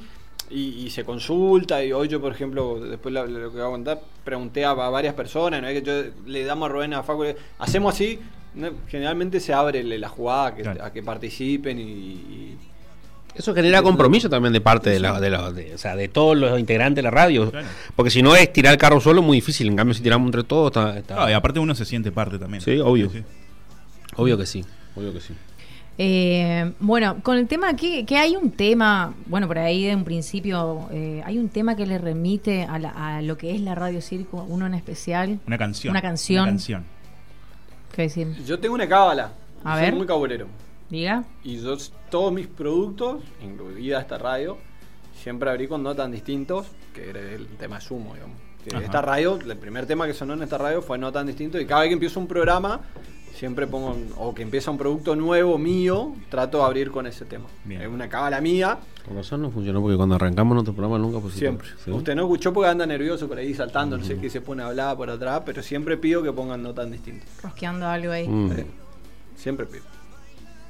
[0.52, 1.82] y, y se consulta.
[1.84, 4.90] Y hoy yo, por ejemplo, después lo, lo que voy a contar, pregunté a, a
[4.90, 5.62] varias personas.
[5.62, 5.68] ¿no?
[5.68, 8.18] Es que yo le damos a Rubén a Facu, le- hacemos así.
[8.54, 8.68] ¿no?
[8.88, 10.84] Generalmente se abre la jugada a que, Claro.
[10.84, 12.58] a que participen y, y-
[13.34, 16.36] Eso genera compromiso también de parte de, la, de, la- de- o sea, de todos
[16.36, 17.50] los integrantes de la radio.
[17.50, 17.66] Claro.
[17.96, 19.68] Porque si no es tirar el carro solo, muy difícil.
[19.68, 22.60] En cambio, si tiramos entre todos, está, está- y aparte uno se siente parte también.
[22.60, 23.08] Sí, obvio.
[23.10, 23.22] Sí.
[24.16, 24.62] obvio que sí.
[24.94, 25.32] Obvio que sí.
[25.98, 30.05] Eh, bueno, con el tema que, que hay un tema, bueno, por ahí de un
[30.05, 33.74] principio, eh, hay un tema que le remite a, la- a lo que es la
[33.74, 35.38] Radio Circo, uno en especial.
[35.46, 35.90] Una canción.
[35.92, 36.42] Una canción.
[36.42, 36.85] Una canción.
[37.94, 38.28] ¿Qué decir?
[38.46, 39.33] Yo tengo una cábala.
[39.64, 39.94] A Soy ver.
[39.94, 40.46] muy cabulero.
[40.88, 41.24] Diga.
[41.44, 41.76] Y yo
[42.11, 44.59] todos mis productos, incluida esta radio,
[45.22, 48.37] siempre abrí con no tan distintos, que era el tema sumo, digamos.
[48.64, 51.61] Que esta radio, el primer tema que sonó en esta radio fue no tan distinto.
[51.61, 52.81] Y cada vez que empiezo un programa,
[53.42, 57.46] siempre pongo, o que empieza un producto nuevo mío, trato de abrir con ese tema.
[57.64, 57.83] Bien.
[57.83, 61.38] Es una cábala mía, Con razón no funcionó porque cuando arrancamos nuestro programa nunca pusimos.
[61.40, 61.66] siempre.
[61.85, 61.90] ¿Sí?
[61.90, 64.66] Usted no escuchó porque anda nervioso por ahí saltando, no sé qué se pone a
[64.66, 67.26] hablar por atrás, pero siempre pido que pongan no tan distinto.
[67.42, 68.28] Rosqueando algo ahí.
[68.28, 68.52] Mm.
[68.52, 68.66] Eh,
[69.35, 69.83] Siempre pido.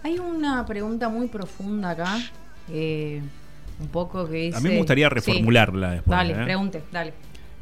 [0.03, 2.17] Hay una pregunta muy profunda acá.
[2.71, 3.21] eh,
[3.81, 4.57] un poco que dice.
[4.57, 5.15] A mí me gustaría Sí.
[5.15, 6.17] reformularla después.
[6.17, 6.45] Dale, ¿eh?
[6.45, 7.13] pregunte, dale.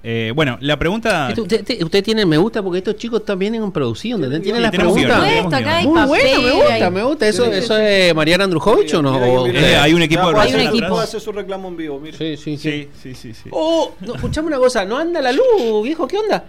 [0.02, 1.28] Eh, bueno, la pregunta.
[1.28, 4.42] Esto- Usted, usted- usted tiene me gusta porque estos chicos también en producción, ¿entendés?
[4.42, 5.04] Tienen Sí, las preguntas.
[5.30, 7.28] guion, Puesto, acá hay Muy bueno, me gusta, hay- me gusta.
[7.28, 7.82] ¿Eso, Sí, sí, eso sí.
[7.84, 9.12] es Mariana Andrujovich o no?
[9.12, 10.98] Mira, O- mira, Eh, hay un equipo de Hay un equipo.
[10.98, 12.16] hacer su reclamo en vivo, mire.
[12.16, 12.88] Sí, sí, sí.
[13.02, 13.48] Sí, sí, sí, sí.
[13.52, 15.44] Oh, no, escuchame una cosa, no anda la luz,
[15.84, 16.44] viejo, ¿qué onda?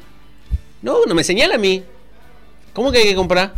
[0.82, 1.84] No, no me señala a mí.
[2.72, 3.54] ¿Cómo que hay que comprar?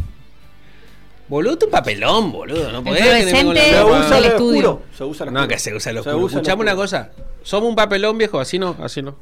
[1.28, 2.72] Boludo, es un papelón, boludo.
[2.72, 4.60] No podés tener con la Se usa el estudio.
[4.72, 4.82] oscuro.
[4.98, 6.28] Se usa el No, que se usa el oscuro.
[6.28, 7.12] Escuchame una cosa.
[7.44, 8.40] Somos un papelón, viejo.
[8.40, 9.16] Así no, así no.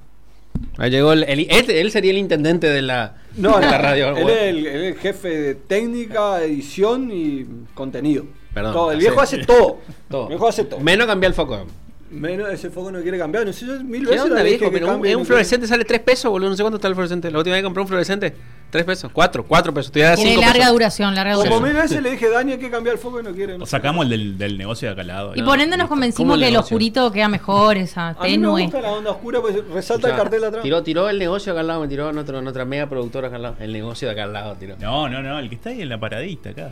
[0.77, 1.23] Ahí llegó el.
[1.23, 4.15] el- este- él sería el intendente de la, No, de la radio.
[4.15, 8.25] Él es, el, él es el jefe de técnica, edición y contenido.
[8.53, 9.79] Perdón, Todo, el hace- viejo hace todo.
[10.09, 10.23] Todo.
[10.23, 10.79] El viejo hace todo.
[10.79, 11.65] Menos cambiar el foco.
[12.11, 13.45] Menos ese foco no quiere cambiar.
[13.45, 14.65] No sé, yo mil ¿Qué veces onda, viejo?
[14.65, 16.49] que Pero un, un no fluorescente sale 3 pesos, boludo.
[16.49, 17.31] No sé cuánto está el fluorescente.
[17.31, 18.35] La última vez que compré un fluorescente,
[18.69, 19.11] 3 pesos.
[19.13, 19.91] 4, 4 pesos.
[19.93, 20.71] Tiene 5 larga pesos.
[20.73, 21.53] duración, larga duración.
[21.55, 23.57] Como mil veces le dije, Dani, hay que cambiar el foco y no quiere.
[23.57, 25.35] no sacamos el del, del negocio de acá al lado.
[25.35, 25.45] Y ¿no?
[25.45, 25.87] por ende nos Listo.
[25.87, 28.63] ¿Cómo convencimos que el oscurito queda mejor, esa A mí me tenue.
[28.63, 30.63] gusta la onda oscura, pues resalta el cartel atrás.
[30.63, 33.41] Tiró, tiró el negocio acá al lado, me tiró nuestro, nuestra mega productora acá al
[33.43, 33.55] lado.
[33.59, 34.75] El negocio de acá al lado tiró.
[34.81, 36.71] No, no, no, el que está ahí en la paradita acá.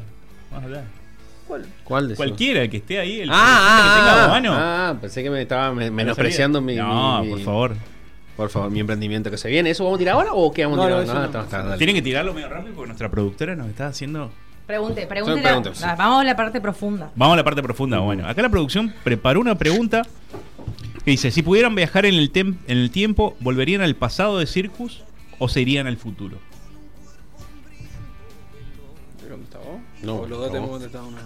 [0.52, 0.84] Vamos a hablar.
[1.50, 1.66] ¿Cuál?
[1.84, 2.26] ¿Cuál de esos?
[2.26, 4.52] Cualquiera, el que esté ahí, el Ah, ah, que tenga ah, mano.
[4.54, 6.76] ah, pensé que me estaba me- ¿No menospreciando mi?
[6.76, 7.76] No, mi- por favor.
[8.38, 9.72] Por favor, mi emprendimiento que se viene.
[9.72, 11.06] ¿Eso vamos a tirar ahora o qué vamos No, a tirar?
[11.08, 11.78] no, está- está.
[11.78, 14.32] Tienen que tirarlo medio rápido porque nuestra productora nos está haciendo.
[14.68, 15.42] Pregunte, pregunte.
[15.42, 15.86] Preguntas, sí.
[15.98, 17.12] Vamos a la parte profunda.
[17.16, 17.98] Vamos a la parte profunda.
[18.00, 20.04] Bueno, acá la producción preparó una pregunta
[21.04, 24.46] que dice: Si pudieran viajar en el, tem- en el tiempo, ¿volverían al pasado de
[24.46, 25.02] Circus
[25.40, 26.38] o se irían al futuro?
[29.22, 29.80] ¿Pero dónde está vos?
[30.04, 31.22] No, los dos tenemos contestado una.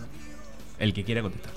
[0.83, 1.51] El que quiera contestar.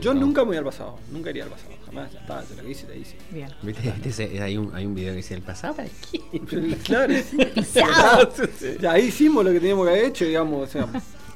[0.00, 0.98] Yo nunca me voy al pasado.
[1.10, 1.72] Nunca iría al pasado.
[1.86, 2.12] Jamás.
[2.12, 3.16] Ya está, yo lo hice, te hice.
[3.30, 3.48] Bien.
[3.62, 3.90] ¿Viste?
[3.90, 5.88] ¿Viste ese- hay, un, hay un video que dice: ¿El pasado para?
[6.84, 7.12] Claro,
[8.58, 8.76] sí.
[8.80, 10.68] Ya ahí hicimos lo que teníamos que haber hecho, digamos.
[10.68, 10.86] O sea,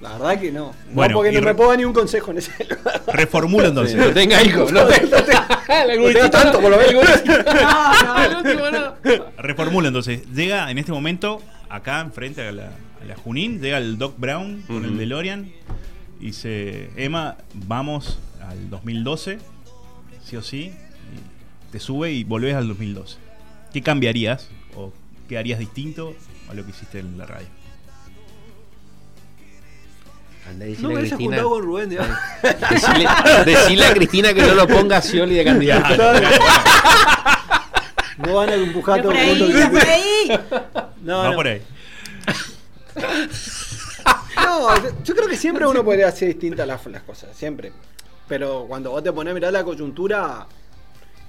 [0.00, 0.72] la verdad que no.
[0.92, 3.02] Bueno, no, porque y no re- me puedo dar ni un consejo en ese lugar.
[3.08, 3.96] Reformulo entonces.
[3.96, 4.72] No tenga hijos.
[4.72, 5.18] No tenga,
[6.22, 7.04] No tanto, por lo menos.
[7.24, 8.94] El último no.
[9.38, 10.22] Reformulo entonces.
[10.32, 12.70] Llega en este momento, acá enfrente a la,
[13.06, 14.98] la Junín, llega el Doc Brown con el Ujú.
[14.98, 15.50] DeLorean.
[16.20, 19.38] Y dice: Emma, vamos al 2012,
[20.24, 20.72] sí o sí.
[20.72, 23.16] y te sube y volvés al 2012.
[23.72, 24.92] ¿Qué cambiarías o
[25.28, 26.14] qué harías distinto
[26.50, 27.46] a lo que hiciste en la radio?
[30.80, 31.18] No me hayas Cristina.
[31.18, 31.88] juntado con Rubén.
[32.70, 33.08] Decile,
[33.44, 36.02] decile a Cristina que no lo ponga a Scioli de candidato.
[38.18, 39.58] No van a empujar No todo por el ahí, mundo.
[39.58, 40.40] no por ahí.
[41.02, 41.34] No, Va no.
[41.36, 41.62] por ahí.
[44.36, 47.72] No, yo- creo que siempre uno podría hacer distintas las, las cosas, siempre.
[48.28, 50.46] Pero cuando vos te pones a mirar la coyuntura,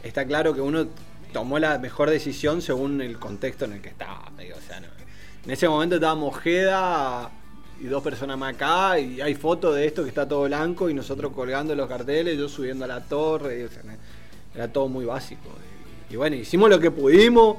[0.04, 0.88] está claro que uno
[1.32, 4.32] tomó la mejor decisión según el contexto en el que estaba.
[4.38, 4.78] digo, o sea.
[4.78, 7.32] En ese momento estábamos Ojeda
[7.80, 10.94] y dos personas más acá, y hay fotos de esto que está todo blanco, y
[10.94, 15.50] nosotros colgando los carteles, yo subiendo a la torre, y, era todo muy básico.
[16.10, 17.58] Y, y bueno, hicimos lo que pudimos,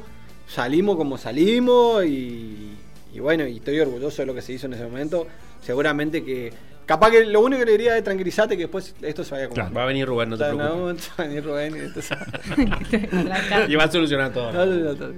[0.49, 2.77] salimos como salimos, y,
[3.13, 5.27] y bueno, y estoy orgulloso de lo que se hizo en ese momento.
[5.63, 6.53] Seguramente que.
[6.87, 9.49] Capaz que lo único que le diría es tranquilizate que después esto se vaya a
[9.51, 9.75] Claro.
[9.75, 11.11] Va a venir Rubén, no O te sea, preocupes.
[11.19, 12.15] va a venir Rubén y esto se-
[13.69, 14.51] Y va a solucionar todo.
[14.53, 15.15] No, no, no, no.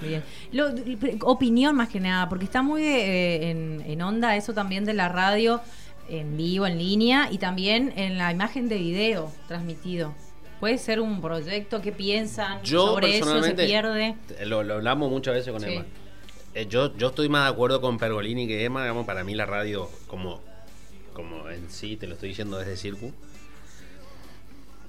[0.00, 0.22] Bien.
[0.50, 0.70] Lo-
[1.30, 5.08] opinión más que nada, porque está muy eh, en, en onda eso también de la
[5.08, 5.60] radio
[6.08, 10.12] en vivo, en línea y también en la imagen de video transmitido.
[10.58, 13.40] Puede ser un proyecto, ¿qué piensan Yo sobre eso?
[13.42, 14.16] ¿Se pierde?
[14.44, 15.70] Lo, lo hablamos muchas veces con Sí.
[15.74, 15.84] Emma.
[16.54, 18.82] Eh, yo, yo estoy más de acuerdo con Pergolini que Emma.
[18.82, 20.40] Digamos, para mí la radio, como,
[21.14, 23.12] como en sí, te lo estoy diciendo desde Circu,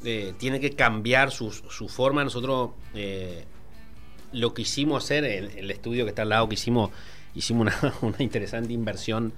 [0.04, 2.24] eh, tiene que cambiar su, su forma.
[2.24, 3.46] Nosotros eh,
[4.32, 6.92] lo que hicimos hacer, en el estudio que está al lado, que hicimos,
[7.36, 9.34] hicimos una, una interesante inversión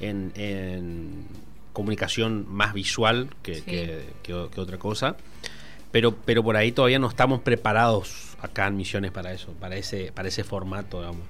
[0.00, 1.26] en, en
[1.72, 3.62] comunicación más visual que, Sí.
[3.62, 5.16] que- que- que otra cosa.
[5.90, 10.12] Pero, pero por ahí todavía no estamos preparados acá en Misiones para eso, para ese,
[10.12, 11.22] para ese formato, digamos.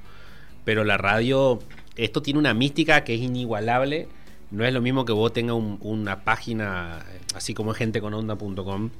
[0.64, 1.58] Pero la radio,
[1.96, 4.08] esto tiene una mística que es inigualable.
[4.50, 8.90] No es lo mismo que vos tengas un- una página, así como gente con onda.com,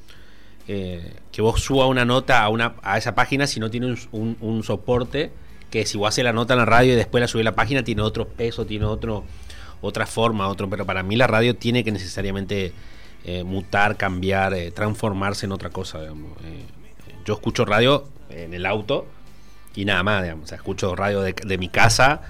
[0.67, 4.63] eh, que vos suba una nota a, una, a esa página si no tiene un,
[4.63, 5.31] soporte,
[5.71, 7.55] que si vos haces la nota en la radio y después la subís a la
[7.55, 9.25] página, tiene otro peso, tiene otro
[9.81, 12.73] otra forma, otro, pero para mí la radio tiene que necesariamente
[13.25, 16.01] eh, mutar, cambiar, eh, transformarse en otra cosa,
[17.25, 19.07] yo escucho radio en el auto
[19.75, 20.45] y nada más, digamos.
[20.45, 22.23] O sea, escucho radio de, de mi casa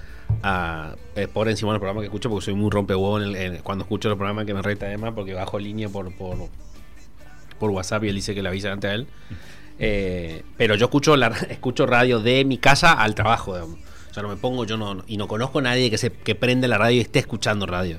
[0.43, 3.57] a, eh, por encima del programa que escucho porque soy muy rompehuevo en el- en-
[3.63, 6.37] cuando escucho los programas que me reta además porque bajo línea por, por,
[7.59, 9.07] por WhatsApp y él dice que le avisa antes a él.
[9.79, 13.77] Eh, pero yo escucho la, escucho radio de mi casa al trabajo, digamos.
[14.09, 16.35] O sea, no me pongo, yo no, y no conozco a nadie que se que
[16.35, 17.97] prende la radio y esté escuchando radio.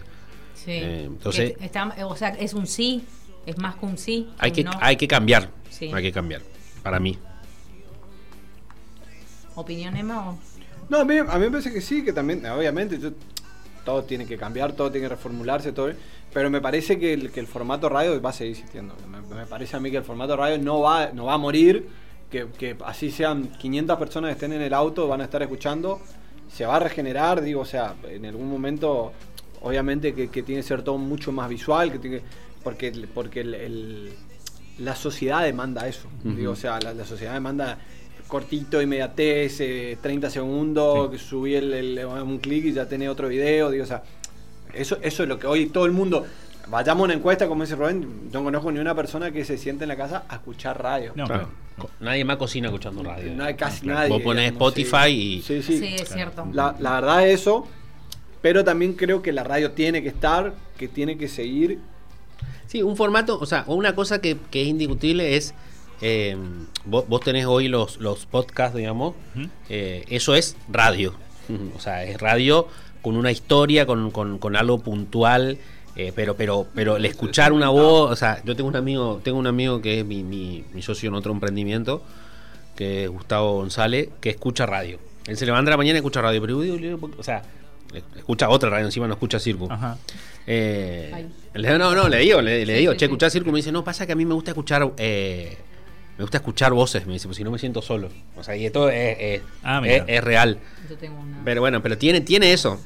[0.54, 0.72] Sí.
[0.72, 3.04] Eh, entonces- está- o sea, es un sí,
[3.46, 4.28] es más que un sí.
[4.38, 4.72] Hay que, no.
[4.80, 5.48] hay que cambiar.
[5.70, 5.90] Sí.
[5.92, 6.42] Hay que cambiar.
[6.82, 7.18] Para mí.
[9.60, 10.30] ¿Opinión, Emma?
[10.30, 10.38] o-
[10.88, 13.12] No, a mí, a mí me parece que sí, que también, obviamente, yo-
[13.84, 15.90] todo tiene que cambiar, todo tiene que reformularse, todo.
[16.32, 18.94] Pero me parece que el, que el formato radio va a seguir existiendo.
[19.10, 21.88] Me, me parece a mí que el formato radio no va, no va a morir,
[22.30, 26.00] que, que así sean 500 personas que estén en el auto, van a estar escuchando.
[26.52, 29.12] se va a regenerar, digo, o sea, en algún momento,
[29.62, 32.22] obviamente que, que tiene que ser todo mucho más visual, que tiene,
[32.64, 34.12] porque, porque el- el-
[34.78, 36.08] la sociedad demanda eso.
[36.24, 37.78] Digo, o sea, la, la sociedad demanda
[38.30, 41.12] cortito, inmediatez, eh, 30 segundos, Sí.
[41.12, 44.02] que subí el, el- un clic y ya tenés otro video, digo, o sea,
[44.72, 46.24] eso, eso es lo que hoy todo el mundo.
[46.68, 49.84] Vayamos a una encuesta, como dice Rubén, no conozco ni una persona que se siente
[49.84, 51.12] en la casa a escuchar radio.
[51.16, 51.48] No, Claro.
[51.76, 51.90] claro.
[51.98, 53.34] Nadie más cocina escuchando radio.
[53.34, 53.98] No hay casi Claro.
[54.00, 54.12] nadie.
[54.12, 55.16] Vos ponés digamos, Spotify sí.
[55.18, 55.94] y- Sí, Sí, sí.
[55.96, 56.46] es cierto.
[56.52, 57.66] La, la verdad es eso,
[58.42, 61.80] pero también creo que la radio tiene que estar, que tiene que seguir.
[62.68, 65.54] Sí, un formato, o sea, una cosa que, que es indiscutible es,
[66.00, 66.36] eh,
[66.84, 69.14] vos, vos tenés hoy los, los podcasts, digamos,
[69.68, 71.14] eh, eso es radio.
[71.76, 72.68] O sea, es radio
[73.02, 75.58] con una historia, con, con- con algo puntual,
[75.96, 79.36] eh, pero, pero, pero el escuchar una voz, o sea, yo tengo un amigo, tengo
[79.38, 82.02] un amigo que es mi, mi, mi socio en otro emprendimiento,
[82.76, 84.98] que es Gustavo González, que escucha radio.
[85.26, 87.22] Él se levanta a la mañana y escucha radio, pero yo digo, yo digo, o
[87.22, 87.42] sea,
[88.16, 89.66] escucha otra radio encima, no escucha Circo.
[89.70, 89.98] Ajá.
[90.46, 93.04] Eh, no, no, le digo, le, le digo, sí, che, sí.
[93.06, 95.56] escuchar circo, me dice, no, pasa que a mí me gusta escuchar, eh,
[96.20, 98.10] me gusta escuchar voces, me dice, pues si no me siento solo.
[98.36, 99.94] O sea, y esto es, es- Ah, mira.
[99.96, 100.58] es- es real.
[100.86, 101.40] Yo tengo una.
[101.46, 102.78] Pero bueno, pero tiene, tiene eso.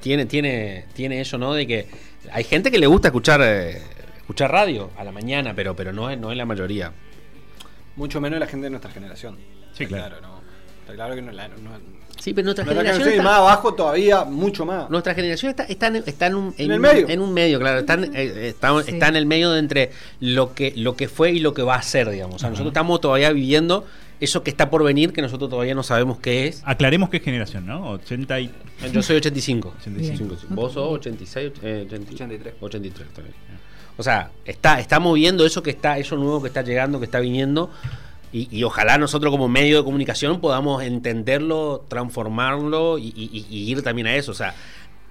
[0.00, 1.54] Tiene, tiene, tiene eso, ¿no?
[1.54, 1.88] De que
[2.30, 3.82] hay gente que le gusta escuchar, eh,
[4.18, 6.92] escuchar radio a la mañana, pero, pero no es, no es la mayoría.
[7.96, 9.36] Mucho menos la gente de nuestra generación.
[9.72, 10.20] Sí, Está claro.
[10.20, 10.37] ¿no?
[10.88, 14.24] Está claro que no, la, no- Sí, pero nuestra nuestra generación está- más abajo todavía,
[14.24, 14.90] mucho más.
[14.90, 17.08] Nuestra generación está, está, en, está en un, En el medio.
[17.08, 17.78] en un medio, claro.
[17.80, 18.90] Está, en- eh, está, Sí.
[18.92, 21.76] está en el medio de entre lo que, lo que fue y lo que va
[21.76, 22.36] a ser, digamos.
[22.36, 23.86] O sea, nosotros estamos todavía viviendo
[24.18, 26.62] eso que está por venir, que nosotros todavía no sabemos qué es.
[26.64, 27.88] Aclaremos qué generación, ¿no?
[27.90, 28.50] 80 y...
[28.92, 29.74] Yo soy 85.
[29.80, 30.36] 85.
[30.40, 32.54] Sí, Vos sos 86, eh, 80 83.
[32.60, 33.34] 83 está bien.
[33.96, 37.20] O sea, está, estamos viendo eso que está, eso nuevo que está llegando, que está
[37.20, 37.70] viniendo.
[38.32, 43.82] Y, y ojalá nosotros como medio de comunicación podamos entenderlo, transformarlo y, y- y ir
[43.82, 44.32] también a eso.
[44.32, 44.54] O sea,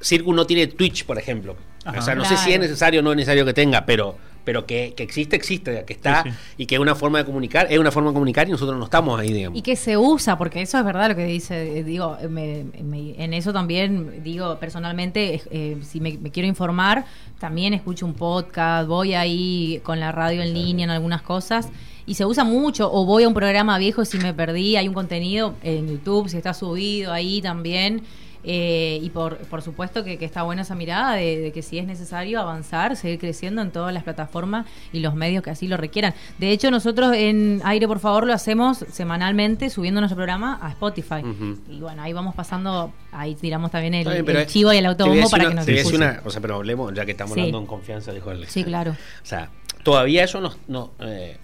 [0.02, 1.56] Circus no tiene Twitch, por ejemplo.
[1.86, 2.00] Ajá.
[2.00, 4.66] O sea, no sé si es necesario o no es necesario que tenga, pero, pero
[4.66, 6.36] que, que existe, existe, que está Sí, sí.
[6.58, 8.84] y que es una forma de comunicar, es una forma de comunicar y nosotros no
[8.86, 9.58] estamos ahí, digamos.
[9.58, 13.16] Y que se usa, porque eso es verdad lo que dice, eh, digo, me- me-
[13.24, 17.06] en eso también, digo, personalmente, eh, eh, si me, me quiero informar,
[17.40, 21.70] también escucho un podcast, voy ahí con la radio en línea en algunas cosas,
[22.08, 24.94] y se usa mucho, o voy a un programa viejo si me perdí, hay un
[24.96, 28.02] contenido en YouTube, si está subido ahí también,
[28.50, 31.80] eh, y por, por supuesto que, que está buena esa mirada de, de que si
[31.80, 35.76] es necesario avanzar, seguir creciendo en todas las plataformas y los medios que así lo
[35.76, 36.14] requieran.
[36.38, 41.24] De hecho, nosotros en Aire, por favor, lo hacemos semanalmente subiendo nuestro programa a Spotify.
[41.70, 45.30] Y bueno, ahí vamos pasando, ahí tiramos también el, bien, el chivo y el autobombo
[45.30, 47.42] para una- que nos te una- O sea, pero hablemos, ya que estamos Sí.
[47.42, 48.92] hablando en confianza, dijo el Sí, claro.
[49.24, 49.50] O sea,
[49.84, 51.36] todavía eso no, no, eh,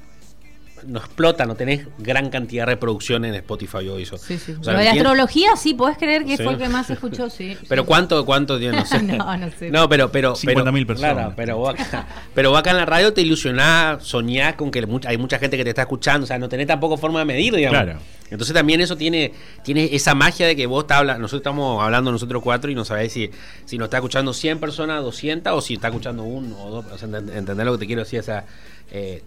[0.88, 4.04] no explota, no tenés gran cantidad de reproducciones en Spotify hoy.
[4.04, 4.17] Eso.
[4.17, 4.54] Sí, sí.
[4.60, 6.43] O sea, Lo de astrología, sí, podés creer que Sí.
[6.43, 7.58] fue el que más se escuchó, sí.
[7.69, 7.88] Pero sí.
[7.88, 9.02] cuánto, cuánto tiene, no sé.
[9.04, 9.69] No, no sé.
[9.72, 11.13] No, pero, pero, 50.000 pero- personas.
[11.15, 14.86] Claro, pero vos acá, pero vos acá en la radio te ilusionás, soñás con que
[15.08, 17.56] hay mucha gente que te está escuchando, o sea, no tenés tampoco forma de medir,
[17.56, 17.82] digamos.
[17.84, 18.00] Claro.
[18.32, 19.32] Entonces también eso tiene,
[19.63, 22.84] tiene esa magia de que vos estás hablando, nosotros estamos hablando nosotros cuatro y no
[22.84, 23.30] sabés si,
[23.65, 26.98] si nos está escuchando 100 personas, 200 o si está escuchando uno o dos, o
[26.98, 28.46] sea, ent- entender lo que te quiero decir, o sea,
[28.91, 29.22] eh,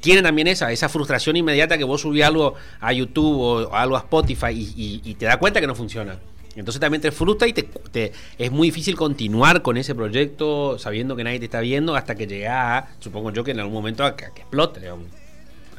[0.00, 4.00] tiene también esa, esa frustración inmediata que vos subís algo a YouTube o algo a
[4.00, 6.18] Spotify y, y- y te das cuenta que no funciona.
[6.56, 11.14] Entonces también te frustra y te, te- es muy difícil continuar con ese proyecto sabiendo
[11.14, 14.04] que nadie te está viendo hasta que llega a, supongo yo que en algún momento
[14.04, 14.80] a que, a que explote.
[14.80, 15.06] digamos.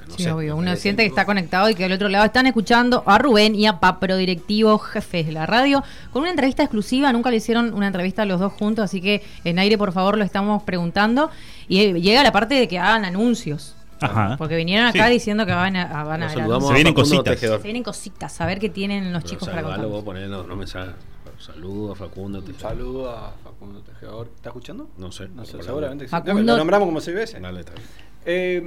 [0.07, 0.55] No Sí, sé, obvio.
[0.55, 3.67] Uno siente que está conectado y que del otro lado están escuchando a Rubén y
[3.67, 7.13] a Papro, directivos, jefes de la radio, con una entrevista exclusiva.
[7.13, 10.17] Nunca le hicieron una entrevista a los dos juntos, así que en aire, por favor,
[10.17, 11.29] lo estamos preguntando.
[11.67, 13.75] Y llega la parte de que hagan anuncios.
[14.01, 14.35] Ajá.
[14.37, 15.13] Porque vinieron acá Sí.
[15.13, 17.39] diciendo que van a, a- van a saludamos Se vienen cositas.
[17.39, 19.85] Se vienen cositas, a ver qué tienen los Pero chicos para contar.
[19.87, 20.45] vos los,
[21.91, 22.39] a Facundo.
[22.39, 22.61] Un Tejedor.
[22.71, 24.29] saludo a Facundo Tejedor.
[24.35, 24.89] ¿Está escuchando?
[24.97, 25.27] No sé.
[25.29, 26.05] No sé, seguramente.
[26.05, 26.11] que sí.
[26.11, 27.41] Facundo- Lo nombramos como seis veces.
[27.41, 27.85] Dale, está bien.
[28.25, 28.61] Eh,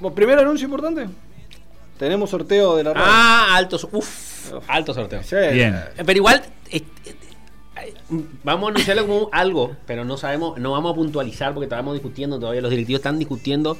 [0.00, 1.06] bueno, primer anuncio importante.
[1.98, 3.06] Tenemos sorteo de la radio.
[3.08, 4.64] Ah, alto, so- uf, Uf.
[4.68, 5.22] alto sorteo.
[5.22, 5.36] Sí.
[5.52, 5.80] Bien.
[5.96, 6.42] Pero igual,
[8.42, 12.38] vamos a anunciarlo como algo, pero no sabemos, no vamos a puntualizar porque estábamos discutiendo
[12.38, 13.76] todavía, los directivos están discutiendo.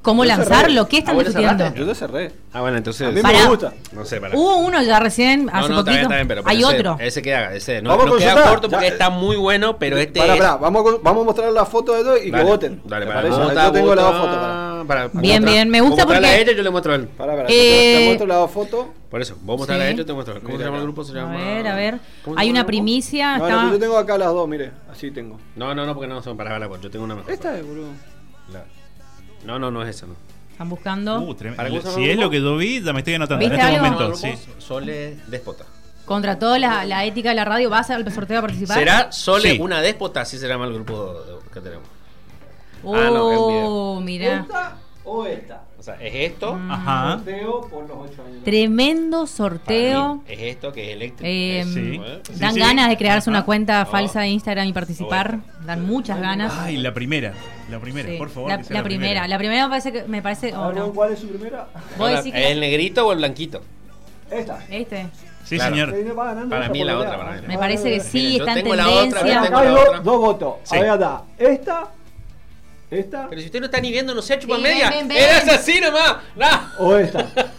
[0.00, 0.84] ¿Cómo Yo lanzarlo?
[0.84, 0.88] cerré.
[0.88, 1.74] ¿Qué están Ah, bueno, discutiendo?
[1.74, 2.32] Yo ya cerré.
[2.52, 3.08] Ah, bueno, entonces...
[3.08, 3.40] A mí Pará.
[3.42, 3.74] me gusta.
[3.92, 4.36] No sé, para.
[4.36, 6.02] Hubo uno ya recién, No, hace no, poquito.
[6.02, 6.96] está bien, pero, Hay ese, otro.
[7.00, 9.76] Ese queda, ese no, Vamos a no queda consultar, corto porque ya, está muy bueno,
[9.76, 10.20] pero este...
[10.20, 12.80] Pará, vamos, a, vamos a mostrar la foto de todo y Dale, que voten.
[12.84, 14.30] Dale, ¿Te para, vamos Yo tengo la foto.
[14.86, 17.06] Para- para Bien, mostrar- bien, me gusta porque- a ella, yo le muestro a él.
[17.08, 17.48] Pará, pará.
[17.50, 18.94] Eh, Te muestro la foto.
[19.10, 19.86] Por eso, vos mostrarle Sí.
[19.86, 20.40] a ella, yo te muestro.
[20.42, 21.04] ¿Cómo se llama el grupo?
[21.04, 21.98] Se A ver, a ver.
[22.24, 23.38] ¿Cómo se Hay una primicia.
[23.38, 24.70] No, yo tengo acá las dos, mire.
[24.90, 25.38] Así tengo.
[25.56, 27.32] No, no, no, porque no son para verla, yo tengo una mejor.
[27.32, 27.88] Esta es, boludo.
[28.52, 28.64] La-
[29.44, 30.14] No, no, no es esa, no.
[30.50, 31.20] Están buscando.
[31.20, 31.56] Uh, tremendo.
[31.80, 33.90] ¿Para Si es lo que yo vi, ya me estoy anotando en ¿Viste este algo?
[33.92, 34.16] momento.
[34.16, 34.34] Sí.
[34.58, 35.64] Sole Déspota.
[36.04, 38.78] Contra toda la, la ética de la radio, ¿vas al sorteo a participar?
[38.78, 39.58] ¿Será Sole Sí.
[39.60, 40.22] una déspota?
[40.22, 41.14] Así se llama el grupo
[41.52, 41.84] que tenemos.
[42.84, 43.38] Oh, Ah, no, es
[43.98, 44.30] un video.
[44.30, 44.40] mirá.
[44.42, 45.62] ¿Esta o esta?
[45.78, 46.54] O sea, es esto.
[46.54, 46.70] Mm.
[46.72, 47.12] Ajá.
[47.14, 48.44] Sorteo por los 8 años.
[48.44, 50.14] Tremendo para sorteo.
[50.16, 51.22] mí, Es esto que es eléctrico.
[51.30, 52.38] Eh, Sí.
[52.38, 52.60] Dan sí.
[52.60, 53.90] ganas de crearse una cuenta Oh.
[53.90, 55.38] falsa de Instagram y participar.
[55.64, 56.52] Dan muchas ganas.
[56.58, 57.32] Ay, la primera.
[57.70, 58.16] La primera, Sí.
[58.18, 58.50] por favor.
[58.50, 59.28] La, que sea la primera.
[59.28, 60.02] La primera me parece que.
[60.04, 60.92] Me parece oh, no.
[60.92, 61.68] ¿Cuál es su primera?
[62.24, 63.62] Que- ¿El negrito o el blanquito?
[64.30, 64.58] Esta.
[64.68, 65.06] Este.
[65.44, 65.74] Sí, Claro.
[65.92, 66.14] señor.
[66.50, 67.18] Para mí la otra, allá.
[67.24, 67.46] para mí.
[67.46, 69.42] Me Ah, parece que ah, sí, Miren, yo está en tengo la otra, tendencia.
[69.42, 70.00] tengo la dos, otra.
[70.00, 70.54] dos votos.
[70.64, 70.76] Sí.
[70.76, 71.22] Ahí está.
[71.38, 71.88] Esta.
[72.90, 73.28] Esta.
[73.28, 74.90] Pero si usted no está ni viendo, no sé, chupa Sí, media.
[74.90, 76.16] ven, ven, así nomás.
[76.36, 76.46] No.
[76.86, 77.26] O esta.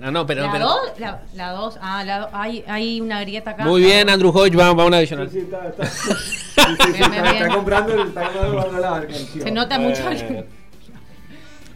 [0.00, 0.42] No, no, pero.
[0.44, 3.64] La pero- 2, la, la dos, ah, la do- hay, hay una grieta acá.
[3.64, 5.28] Muy bien, Andrew Hodge, vamos, a una adicional.
[5.30, 5.86] Sí, sí, está, está.
[6.66, 7.34] Sí, sí, sí, Bien, está, bien.
[7.42, 9.42] está comprando el, el el.
[9.42, 10.10] Se nota mucho.
[10.10, 10.46] Eh.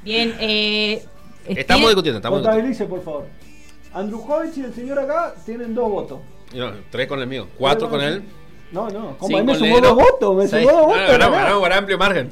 [0.03, 1.05] Bien, eh.
[1.47, 2.43] Estamos discutiendo, estamos discutiendo.
[2.43, 3.27] Contabilice, por favor.
[3.93, 6.21] Andrew Hoyt y el señor acá tienen dos votos.
[6.55, 8.25] No, tres con el mío, cuatro con él.
[8.72, 9.16] No, no.
[9.18, 9.26] ¿Cómo?
[9.26, 10.37] cinco Ahí me sumó dos votos.
[10.37, 11.09] Me sumó dos votos.
[11.09, 12.30] ganamos, por amplio margen.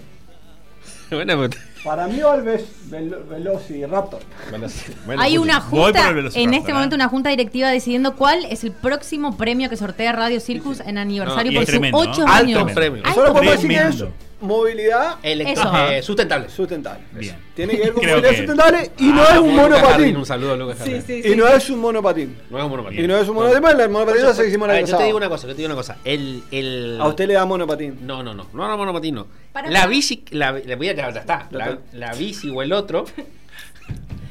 [1.10, 1.56] Buena puta.
[1.84, 4.20] Para mí, Alves, Vel Velociraptor.
[4.68, 6.74] Sí, bueno, Hay una Voy por junta, en este ¿eh?
[6.74, 10.98] momento una junta directiva decidiendo cuál es el próximo premio que sortea Radio Circus en
[10.98, 12.32] aniversario No, por sus tremendo, ocho ¿no?
[12.32, 12.60] años.
[12.60, 13.02] Alto premio.
[13.04, 14.27] Alto Solo podemos decir que es Tremendo.
[14.40, 16.48] Movilidad eh, sustentable.
[16.48, 17.04] sustentable.
[17.12, 17.36] Bien.
[17.54, 19.82] Tiene que ver con Creo movilidad que- sustentable y no Ah, es un Lucas Jardín,
[19.82, 20.16] monopatín.
[20.16, 21.04] Un saludo a Lucas Jardín.
[21.24, 22.38] Y no es un monopatín.
[22.50, 23.04] No es un monopatín.
[23.04, 24.96] Y no es un monopatín, porque el monopatín ya se hicimos A el año yo
[24.98, 25.96] te digo una cosa, yo te digo una cosa.
[26.04, 26.98] El, el...
[27.00, 27.98] A usted le da monopatín.
[28.06, 28.46] No, no, no.
[28.52, 29.26] No, no, monopatín no.
[29.52, 31.48] Para- la bici, la, la, voy a- ya, está.
[31.50, 31.80] Ya La, está.
[31.92, 33.04] la bici o el otro.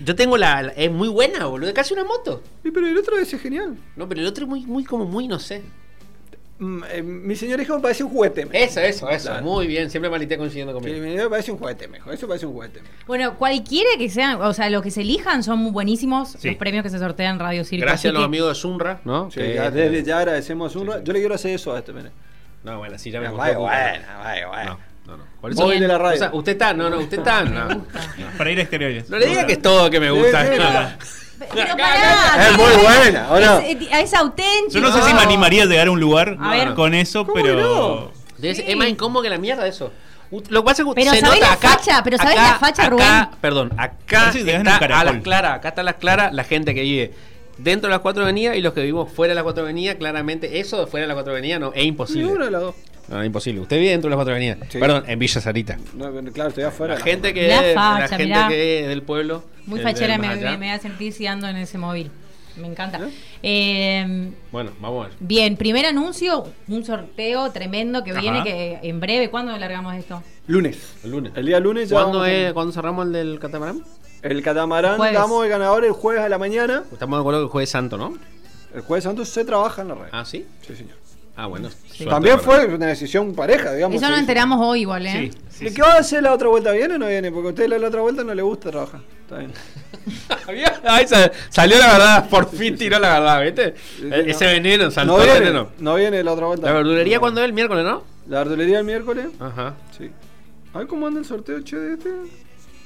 [0.04, 1.68] Yo tengo la, la- Es muy buena, boludo.
[1.70, 2.42] Es casi una moto.
[2.64, 3.76] Sí, pero el otro es genial.
[3.96, 5.64] No, pero el otro es muy, muy, como muy, no sé.
[6.60, 8.48] Mm, eh, mi señor hijo me parece un juguete.
[8.52, 9.30] Eso, eso, eso.
[9.30, 9.44] Claro.
[9.46, 9.92] Muy bien.
[9.92, 10.98] Siempre Malité coincidiendo Sí, conmigo.
[11.04, 12.14] mi señor me parece un juguete mejor.
[12.14, 12.82] Eso parece un juguete.
[13.06, 16.48] Bueno, cualquiera que sean, o sea, los que se elijan son muy buenísimos Sí.
[16.48, 17.86] los premios que se sortean en Radio Circus.
[17.86, 19.30] Gracias a los que- amigos de Sunra, ¿no?
[19.30, 20.86] Sí, Que- ya, desde ya agradecemos Sí, sí.
[21.04, 22.10] Yo le quiero hacer eso a este, mene.
[22.64, 23.92] No, bueno, sí, ya me Ah, vaya, ocuparlo.
[24.00, 24.66] buena, vaya, buena.
[24.66, 25.24] No, no, no.
[25.42, 26.16] Por Móvil eso, de la radio.
[26.16, 27.44] o sea, usted está, no, no, usted está.
[27.46, 27.84] No,
[28.38, 29.10] Para ir a exteriores.
[29.10, 30.42] no le diga que es todo que me gusta.
[30.46, 33.60] Sí, sí, Pero Acá, pará, Es muy buena, ¿o no?
[33.60, 34.70] Es, es auténtico.
[34.72, 36.74] Yo no sé si me animaría a llegar a un lugar A ver.
[36.74, 38.12] con eso, ¿Cómo pero.
[38.42, 38.64] Sí.
[38.68, 39.92] es más incómodo que la mierda eso.
[40.50, 42.04] Lo que pasa es que Pero se ¿sabés nota la acá, facha?
[42.04, 43.28] Pero ¿sabés acá- la facha, acá, Rubén?
[43.40, 46.76] Perdón, acá dan un está a las claras, acá está a las claras la gente
[46.76, 47.14] que vive
[47.58, 50.60] dentro de las cuatro avenidas y los que vivimos fuera de las cuatro avenidas, claramente
[50.60, 52.24] eso de fuera de las cuatro avenidas no, es imposible.
[52.24, 52.76] Ninguna de las dos.
[53.10, 53.62] No, es imposible.
[53.62, 54.58] Usted vive dentro de las cuatro avenidas.
[54.70, 54.80] Sí.
[54.80, 55.78] Perdón, en Villa Sarita.
[55.96, 56.96] No, claro, estoy afuera.
[56.96, 58.48] La gente que La es, facha, la gente mirá.
[58.50, 59.44] que es del pueblo.
[59.66, 62.12] Muy fachera me, me, me voy a sentir si ando en ese móvil.
[62.58, 63.00] Me encanta.
[63.00, 63.12] ¿Eh?
[63.44, 65.18] Eh, Bueno, vamos a ver.
[65.20, 68.20] bien, primer anuncio, un sorteo tremendo que Ajá.
[68.20, 69.30] viene que en breve.
[69.30, 70.22] ¿Cuándo largamos esto?
[70.48, 70.78] Lunes.
[71.04, 71.32] El lunes.
[71.36, 71.96] El día lunes ya.
[71.96, 73.84] ¿Cuándo, vamos a- es, ¿Cuándo cerramos el del catamarán?
[74.22, 75.16] El catamarán, Jueves.
[75.16, 76.84] damos el ganador el jueves a la mañana.
[76.92, 78.18] Estamos de acuerdo que el jueves santo, ¿no?
[78.74, 80.10] El jueves santo se trabaja en la red.
[80.12, 80.46] Ah, sí.
[80.66, 80.96] Sí, señor.
[81.36, 81.70] Ah, bueno.
[82.10, 84.02] También fue una decisión pareja, digamos.
[84.02, 85.32] Eso nos enteramos hoy igual, ¿eh?
[85.32, 85.76] Sí, sí, ¿Y sí.
[85.76, 86.72] qué va a hacer la otra vuelta?
[86.72, 87.32] ¿Viene o no viene?
[87.32, 89.02] Porque a usted la otra vuelta no le gusta trabajar.
[89.22, 89.54] Está bien.
[91.08, 93.76] Sa- salió la verdad, por fin tiró la verdad, ¿viste?
[94.00, 94.52] Sí, E- sí, Ese no.
[94.52, 95.68] veneno, saltó No el viene, veneno.
[95.80, 96.66] no viene la otra vuelta.
[96.68, 97.46] ¿La verdulería cuándo es?
[97.46, 98.04] El miércoles, ¿no?
[98.28, 99.28] La verdulería el miércoles.
[99.40, 99.76] Ajá.
[99.96, 100.10] Sí.
[100.74, 102.10] A ver cómo anda el sorteo, che, de este.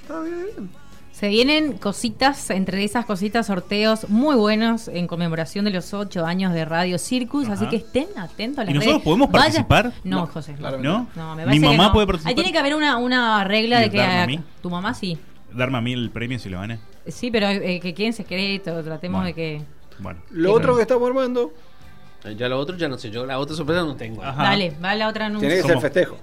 [0.02, 0.70] Está bien.
[1.12, 6.52] Se vienen cositas, entre esas cositas, sorteos muy buenos en conmemoración de los ocho años
[6.54, 7.46] de Radio Circus.
[7.46, 7.54] Ajá.
[7.54, 9.04] Así que estén atentos a las ¿Y nosotros redes.
[9.04, 9.94] podemos Vaya- participar?
[10.04, 10.54] No, No, José.
[10.54, 11.08] claro ¿No?
[11.16, 11.94] No, me Mi mamá no.
[11.94, 12.30] puede participar.
[12.30, 14.40] Ahí tiene que haber una, una regla ¿Y de que darme a a- mí?
[14.64, 15.18] tu mamá sí.
[15.54, 16.80] Darme a mí el premio si lo gana.
[17.08, 19.28] Sí, pero eh, que queden secreto, tratemos Bueno.
[19.28, 19.62] de que.
[20.00, 20.22] Bueno.
[20.32, 21.52] Lo otro que estamos armando
[22.24, 24.24] Eh, Ya lo otro ya no sé, yo la otra sorpresa no tengo.
[24.24, 24.44] Ajá.
[24.44, 25.48] Dale, va la otra anuncio.
[25.50, 26.18] tiene que ser festejo.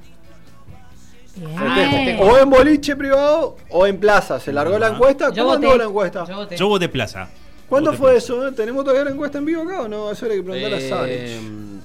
[1.38, 2.18] Bien.
[2.20, 4.40] O en boliche privado o en plaza.
[4.40, 5.30] ¿Se largó la encuesta?
[5.32, 5.66] Yo ¿Cómo voté.
[5.66, 6.24] andó la encuesta?
[6.26, 6.56] Yo voté.
[6.56, 7.28] Yo voté plaza.
[7.68, 8.24] ¿Cuándo Voté fue plaza.
[8.24, 8.48] eso?
[8.48, 8.52] eh?
[8.52, 10.10] ¿Tenemos todavía la encuesta en vivo acá o no?
[10.10, 10.72] Eso hay que preguntar
[11.02, 11.40] a Eh.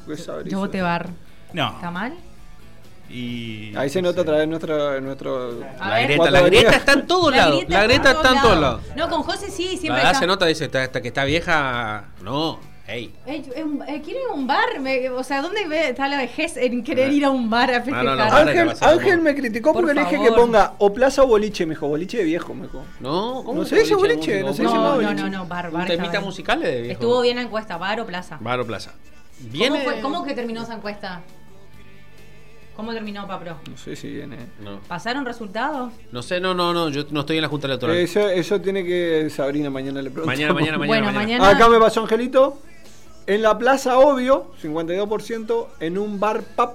[0.06, 1.10] Porque Sabri Yo voté bar.
[1.52, 1.74] No.
[1.76, 2.14] ¿Está mal?
[3.10, 3.76] Y.
[3.76, 5.00] Ahí se nota otra vez nuestro.
[5.02, 6.40] nuestro A La grieta, la
[6.78, 7.64] está en todos lados.
[7.68, 8.82] La grieta está en todos lados.
[8.96, 10.20] No, con José sí, La siempre verdad está.
[10.20, 12.06] se nota, dice, está- hasta que está vieja.
[12.24, 13.14] No, hey.
[13.26, 14.80] Eh, eh, un- eh, ¿Quieren un bar?
[14.80, 17.76] Me- o sea, ¿dónde ve- está la vejez en querer ir a un bar a
[17.82, 18.04] festejar?
[18.06, 21.24] no, no, Ángel, a Ángel me criticó Por porque le dije que ponga o plaza
[21.24, 21.88] o boliche, me dijo.
[21.88, 22.84] Boliche de viejo, me dijo.
[23.00, 25.14] No, ¿cómo No se dice boliche, no se dice no, más no, boliche.
[25.24, 25.86] no, no, bar, bar.
[25.88, 26.26] temita está bien.
[26.26, 26.94] musicales de viejo.
[26.94, 28.38] Estuvo bien la encuesta, bar o plaza.
[28.42, 28.92] Bar o plaza.
[29.38, 29.82] ¿Cómo, Viene.
[29.82, 31.22] fue- ¿Cómo que terminó esa encuesta?
[32.76, 33.60] ¿Cómo terminó, Papro?
[33.70, 34.38] No sé si viene.
[34.60, 34.80] No.
[34.88, 35.94] ¿Pasaron resultados?
[36.12, 37.96] No sé, no, no, no, yo no estoy en la Junta Electoral.
[37.98, 40.26] Eso, eso tiene que Sabrina mañana le pregunto.
[40.26, 41.02] Mañana, mañana, mañana.
[41.02, 41.40] bueno, mañana.
[41.44, 41.50] mañana.
[41.58, 42.60] Acá me pasó Angelito.
[43.28, 45.68] En la plaza, obvio, 52%.
[45.80, 46.72] En un bar pub,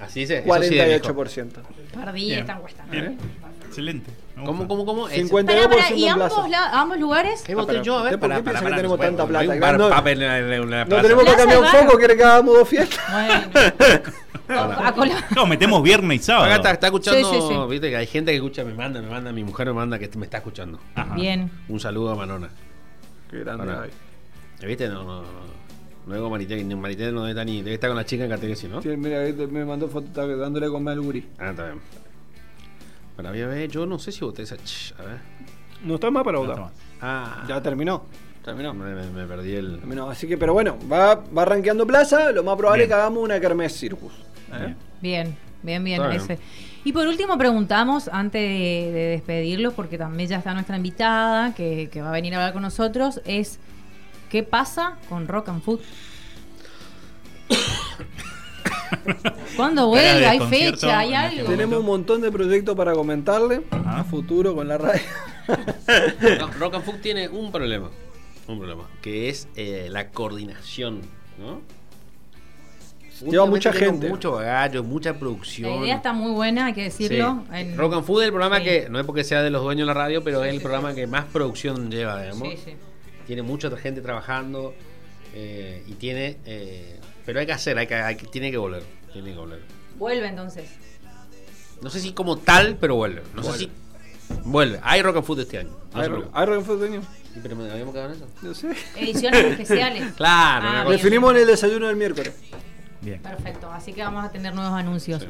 [0.00, 0.38] Así dice.
[0.46, 1.14] eso sí es viejo.
[1.14, 1.48] 48%.
[1.94, 2.38] Perdí Bien.
[2.40, 2.84] esta encuesta.
[2.90, 3.18] Bien.
[3.66, 4.10] Excelente.
[4.36, 4.68] me ¿Cómo, gusta.
[4.68, 5.08] cómo, cómo?
[5.08, 6.48] Es- 50 Pará, pará, 52% ¿Y en ambos, plaza.
[6.48, 7.42] la- ambos lugares?
[7.42, 7.98] ¿Qué voté pero, yo?
[7.98, 9.52] A ver, ¿usted por para, qué piensa para, que tenemos para, tanta plata?
[9.52, 11.02] un bar No- papel en la- en la No plaza.
[11.02, 11.86] tenemos que Plaza cambiar un Bar.
[11.86, 12.98] poco, quiere que hagamos dos fiestas.
[14.48, 14.72] Bueno.
[14.82, 16.46] A cola- No, metemos viernes y sábado.
[16.46, 17.54] Acá está, está escuchando, Sí, sí, sí.
[17.68, 20.08] viste que hay gente que escucha, me manda, me manda, mi mujer me manda que
[20.16, 20.80] me está escuchando.
[20.94, 21.14] Ajá.
[21.16, 21.50] Bien.
[21.68, 22.48] Un saludo a Manona.
[23.30, 23.70] Qué grande.
[23.70, 23.90] Ay.
[24.66, 24.88] ¿Viste?
[24.88, 25.28] No, no, no.
[26.06, 28.68] Luego Marité, ni- Marité no debe estar ni, debe estar con la chica en categoría,
[28.68, 28.80] ¿no?
[28.82, 31.26] Sí, mira, me mandó foto está dándole a comer al guri.
[31.38, 31.80] Ah, está bien.
[33.16, 34.56] Pero había ver, yo no sé si voté esa.
[34.56, 35.18] ch, a ver.
[35.84, 36.60] No está más para No votar.
[36.60, 36.70] mal.
[37.00, 38.04] Ah, Ya terminó.
[38.44, 38.72] Terminó.
[38.72, 39.78] me, me- me perdí el.
[39.80, 40.08] Terminó.
[40.08, 42.32] Así que, pero bueno, va, va rankeando plaza.
[42.32, 42.90] Lo más probable Bien.
[42.90, 44.12] es que hagamos una Kermés Circus.
[44.52, 44.74] ¿eh?
[45.02, 46.02] Bien, bien, bien.
[46.04, 46.38] Ese.
[46.84, 51.90] Y por último preguntamos, antes de, de despedirlos, porque también ya está nuestra invitada que,
[51.92, 53.58] que va a venir a hablar con nosotros, es
[54.28, 55.80] ¿qué pasa con Rock and Food?
[59.56, 60.26] ¿Cuándo vuelve?
[60.26, 60.98] ¿Hay fecha?
[60.98, 61.50] ¿Hay este algo?
[61.50, 64.00] Tenemos un montón de proyectos para comentarle Ajá.
[64.00, 65.00] a futuro con la radio.
[66.38, 67.90] No, Rock and Food tiene un problema.
[68.46, 68.84] Un problema.
[69.02, 71.02] Que es eh, la coordinación,
[71.38, 71.60] ¿no?
[73.28, 74.08] Lleva mucha gente.
[74.08, 75.70] Mucho bagallo, mucha producción.
[75.80, 77.42] La idea está muy buena, hay que decirlo.
[77.50, 77.56] Sí.
[77.58, 78.64] En- Rock and Food es el programa Sí.
[78.64, 80.62] que, no es porque sea de los dueños de la radio, pero es el sí,
[80.62, 82.48] programa que más producción lleva, digamos.
[82.48, 82.76] Sí, sí.
[83.28, 84.74] Tiene mucha otra gente trabajando
[85.34, 86.38] eh, y tiene...
[86.46, 88.82] eh, pero hay que hacer, hay que, hay que- tiene que volver.
[89.12, 89.60] Tiene que volver.
[89.98, 90.68] Vuelve entonces.
[91.82, 93.22] No sé si como tal, pero vuelve.
[93.36, 93.70] No sé si...
[94.44, 94.80] Vuelve.
[94.82, 95.70] Hay Rock and Food este año.
[95.92, 96.38] No ¿Hay se ro- preocupe.
[96.38, 97.02] ¿Hay Rock and Food este año?
[97.34, 98.26] Sí, pero me habíamos quedado en eso.
[98.42, 98.68] No sé.
[98.96, 100.12] Ediciones especiales.
[100.14, 100.84] Claro, Ah, una bien.
[100.84, 102.32] cosa- Definimos en el desayuno del miércoles.
[103.02, 103.20] Bien.
[103.22, 105.22] Perfecto, así que vamos a tener nuevos anuncios.
[105.22, 105.28] Sí.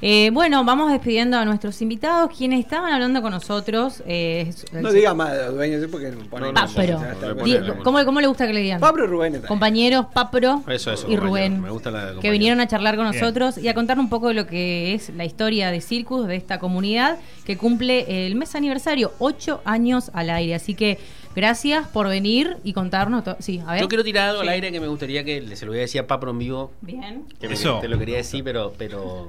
[0.00, 4.02] Eh, bueno, vamos despidiendo a nuestros invitados, quienes estaban hablando con nosotros.
[4.06, 7.44] eh, No diga más de los dueños, porque pone No, no, Papro.
[7.44, 7.58] Di-.
[7.82, 8.78] ¿Cómo, cómo le gusta que le digan?
[8.80, 9.34] Pablo y Rubén.
[9.34, 9.48] está.
[9.48, 11.22] Compañeros Papro Eso, eso, y compañero.
[11.26, 12.32] Rubén, Me gusta la de que compañero.
[12.32, 13.20] vinieron a charlar con Bien.
[13.20, 16.36] nosotros y a contar un poco de lo que es la historia de Circus, de
[16.36, 20.54] esta comunidad, que cumple el mes aniversario, ocho años al aire.
[20.54, 20.98] Así que
[21.34, 23.36] gracias por venir y contarnos todo.
[23.40, 23.80] Sí, a ver.
[23.82, 25.82] Yo quiero tirar algo al aire que me gustaría que le- se lo voy a
[25.82, 26.70] decir a Papro en vivo.
[26.82, 27.24] Bien.
[27.40, 27.78] Que me- Eso.
[27.80, 29.28] te lo quería decir, pero, pero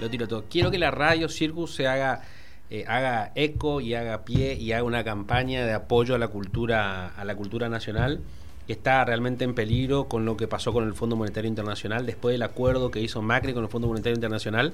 [0.00, 0.44] lo tiro todo.
[0.50, 2.22] Quiero que la radio Circus se haga,
[2.70, 7.08] eh, haga eco y haga pie y haga una campaña de apoyo a la cultura,
[7.08, 8.20] a la cultura nacional
[8.66, 12.34] que está realmente en peligro con lo que pasó con el Fondo Monetario Internacional después
[12.34, 14.72] del acuerdo que hizo Macri con el Fondo Monetario Internacional.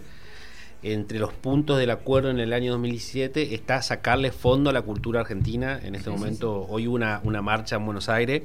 [0.83, 5.21] Entre los puntos del acuerdo en el año 2017 está sacarle fondo a la cultura
[5.21, 5.81] argentina.
[5.83, 8.43] En este Sí, sí, momento, hoy hubo una, una marcha en Buenos Aires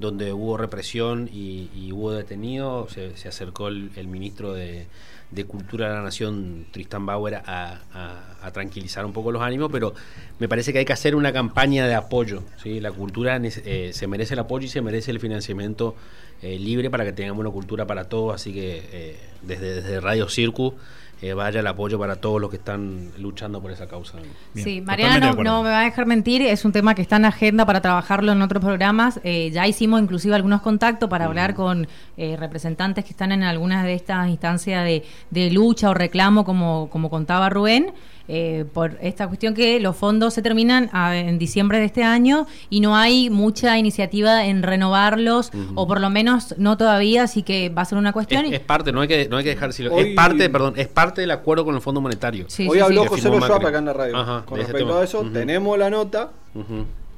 [0.00, 2.92] donde hubo represión y, y hubo detenidos.
[2.92, 4.86] Se, se acercó el, el ministro de,
[5.30, 9.94] de Cultura de la Nación, Tristan Bauer, a, a- tranquilizar un poco los ánimos, pero
[10.40, 12.42] me parece que hay que hacer una campaña de apoyo.
[12.62, 12.80] ¿sí?
[12.80, 15.94] La cultura eh, se merece el apoyo y se merece el financiamiento
[16.42, 18.34] eh, libre para que tengamos una cultura para todos.
[18.34, 20.74] Así que eh, desde, desde Radio Circus
[21.22, 24.18] eh, vaya el apoyo para todos los que están luchando por esa causa.
[24.54, 27.16] Bien, sí, Mariana no, no me va a dejar mentir, es un tema que está
[27.16, 29.20] en agenda para trabajarlo en otros programas.
[29.22, 33.84] Eh, ya hicimos inclusive algunos contactos para hablar con eh, representantes que están en algunas
[33.84, 37.92] de estas instancias de, de lucha o reclamo, como, como contaba Rubén.
[38.32, 42.46] Eh, por esta cuestión que los fondos se terminan a- en diciembre de este año
[42.70, 47.68] y no hay mucha iniciativa en renovarlos o por lo menos no todavía, así que
[47.70, 48.44] va a ser una cuestión.
[48.44, 49.92] Es, y- es parte, no hay que, no hay que dejar decirlo.
[49.94, 52.44] Hoy- Es parte, perdón, es parte del acuerdo con el Fondo Monetario.
[52.48, 53.08] Sí, Hoy sí, habló sí.
[53.08, 53.68] José firmó Lo Schwab Macri.
[53.68, 54.16] acá en la radio.
[54.16, 56.30] Ajá, con respecto a eso, tenemos la nota.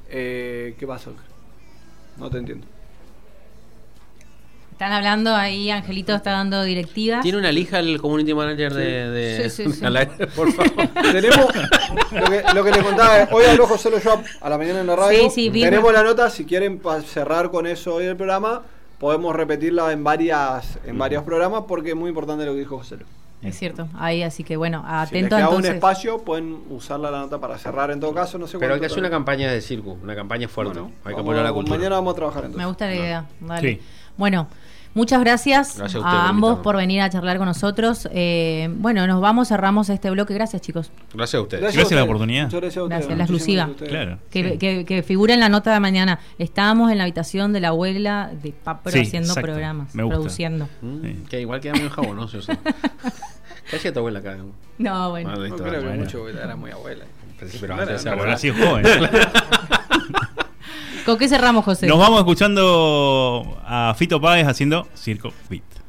[0.09, 1.11] Eh, ¿Qué pasó?
[2.17, 2.65] No te entiendo.
[4.73, 7.21] Están hablando ahí, Angelito está dando directivas.
[7.21, 9.85] ¿Tiene una lija el community manager de, de- Sí, sí, sí.
[9.85, 10.87] al por favor?
[11.11, 11.45] Tenemos
[12.11, 14.81] lo que, lo que le contaba, es, hoy habló José Lo Schwab a la mañana
[14.81, 15.19] en la radio.
[15.25, 18.63] Sí, sí, vi- Tenemos la nota, si quieren pa- cerrar con eso hoy el programa,
[18.97, 22.97] podemos repetirla en varias en varios programas porque es muy importante lo que dijo José
[22.97, 23.05] Lo.
[23.47, 27.19] Es cierto, ahí, así que bueno, Si les atento queda un espacio, pueden usarla la
[27.19, 29.61] nota para cerrar en todo caso, no sé Pero hay que hacer una campaña de
[29.61, 30.79] circo, una campaña fuerte.
[30.79, 31.77] Bueno, hay que vamos- apoyar a la cultura.
[31.77, 32.57] Mañana vamos a trabajar entonces.
[32.57, 33.25] Me gusta la idea.
[33.41, 33.69] Dale.
[33.75, 33.81] Sí.
[34.15, 34.47] Bueno,
[34.93, 38.07] muchas gracias, Gracias a usted a por ambos por venir a charlar con nosotros.
[38.11, 40.33] Eh, bueno, nos vamos, cerramos este bloque.
[40.33, 40.91] Gracias, chicos.
[41.13, 41.61] Gracias a ustedes.
[41.63, 42.45] Gracias a la oportunidad.
[42.45, 42.99] Muchas gracias a ustedes.
[43.07, 43.63] Gracias, la exclusiva.
[43.65, 43.91] gracias a ustedes.
[44.05, 44.19] Claro.
[44.29, 44.57] Que, sí.
[44.57, 46.19] que, que figura en la nota de mañana.
[46.37, 49.47] Estábamos en la habitación de la abuela de Papro Sí, haciendo exacto.
[49.51, 50.15] programas, Me gusta.
[50.17, 50.69] produciendo.
[50.81, 51.23] Mm, Sí.
[51.29, 52.53] Que igual queda medio jabonoso eso.
[53.69, 54.37] ¿Qué hacía tu abuela acá?
[54.77, 55.29] No, bueno.
[55.31, 56.03] Ah, No listo, creo que bueno.
[56.03, 57.05] mucho, era muy abuela.
[57.39, 58.85] Pero sí, pero No antes de era- es joven.
[61.05, 61.85] ¿Con qué cerramos, José?
[61.87, 65.82] Nos vamos escuchando a Fito Páez haciendo Circo Beat.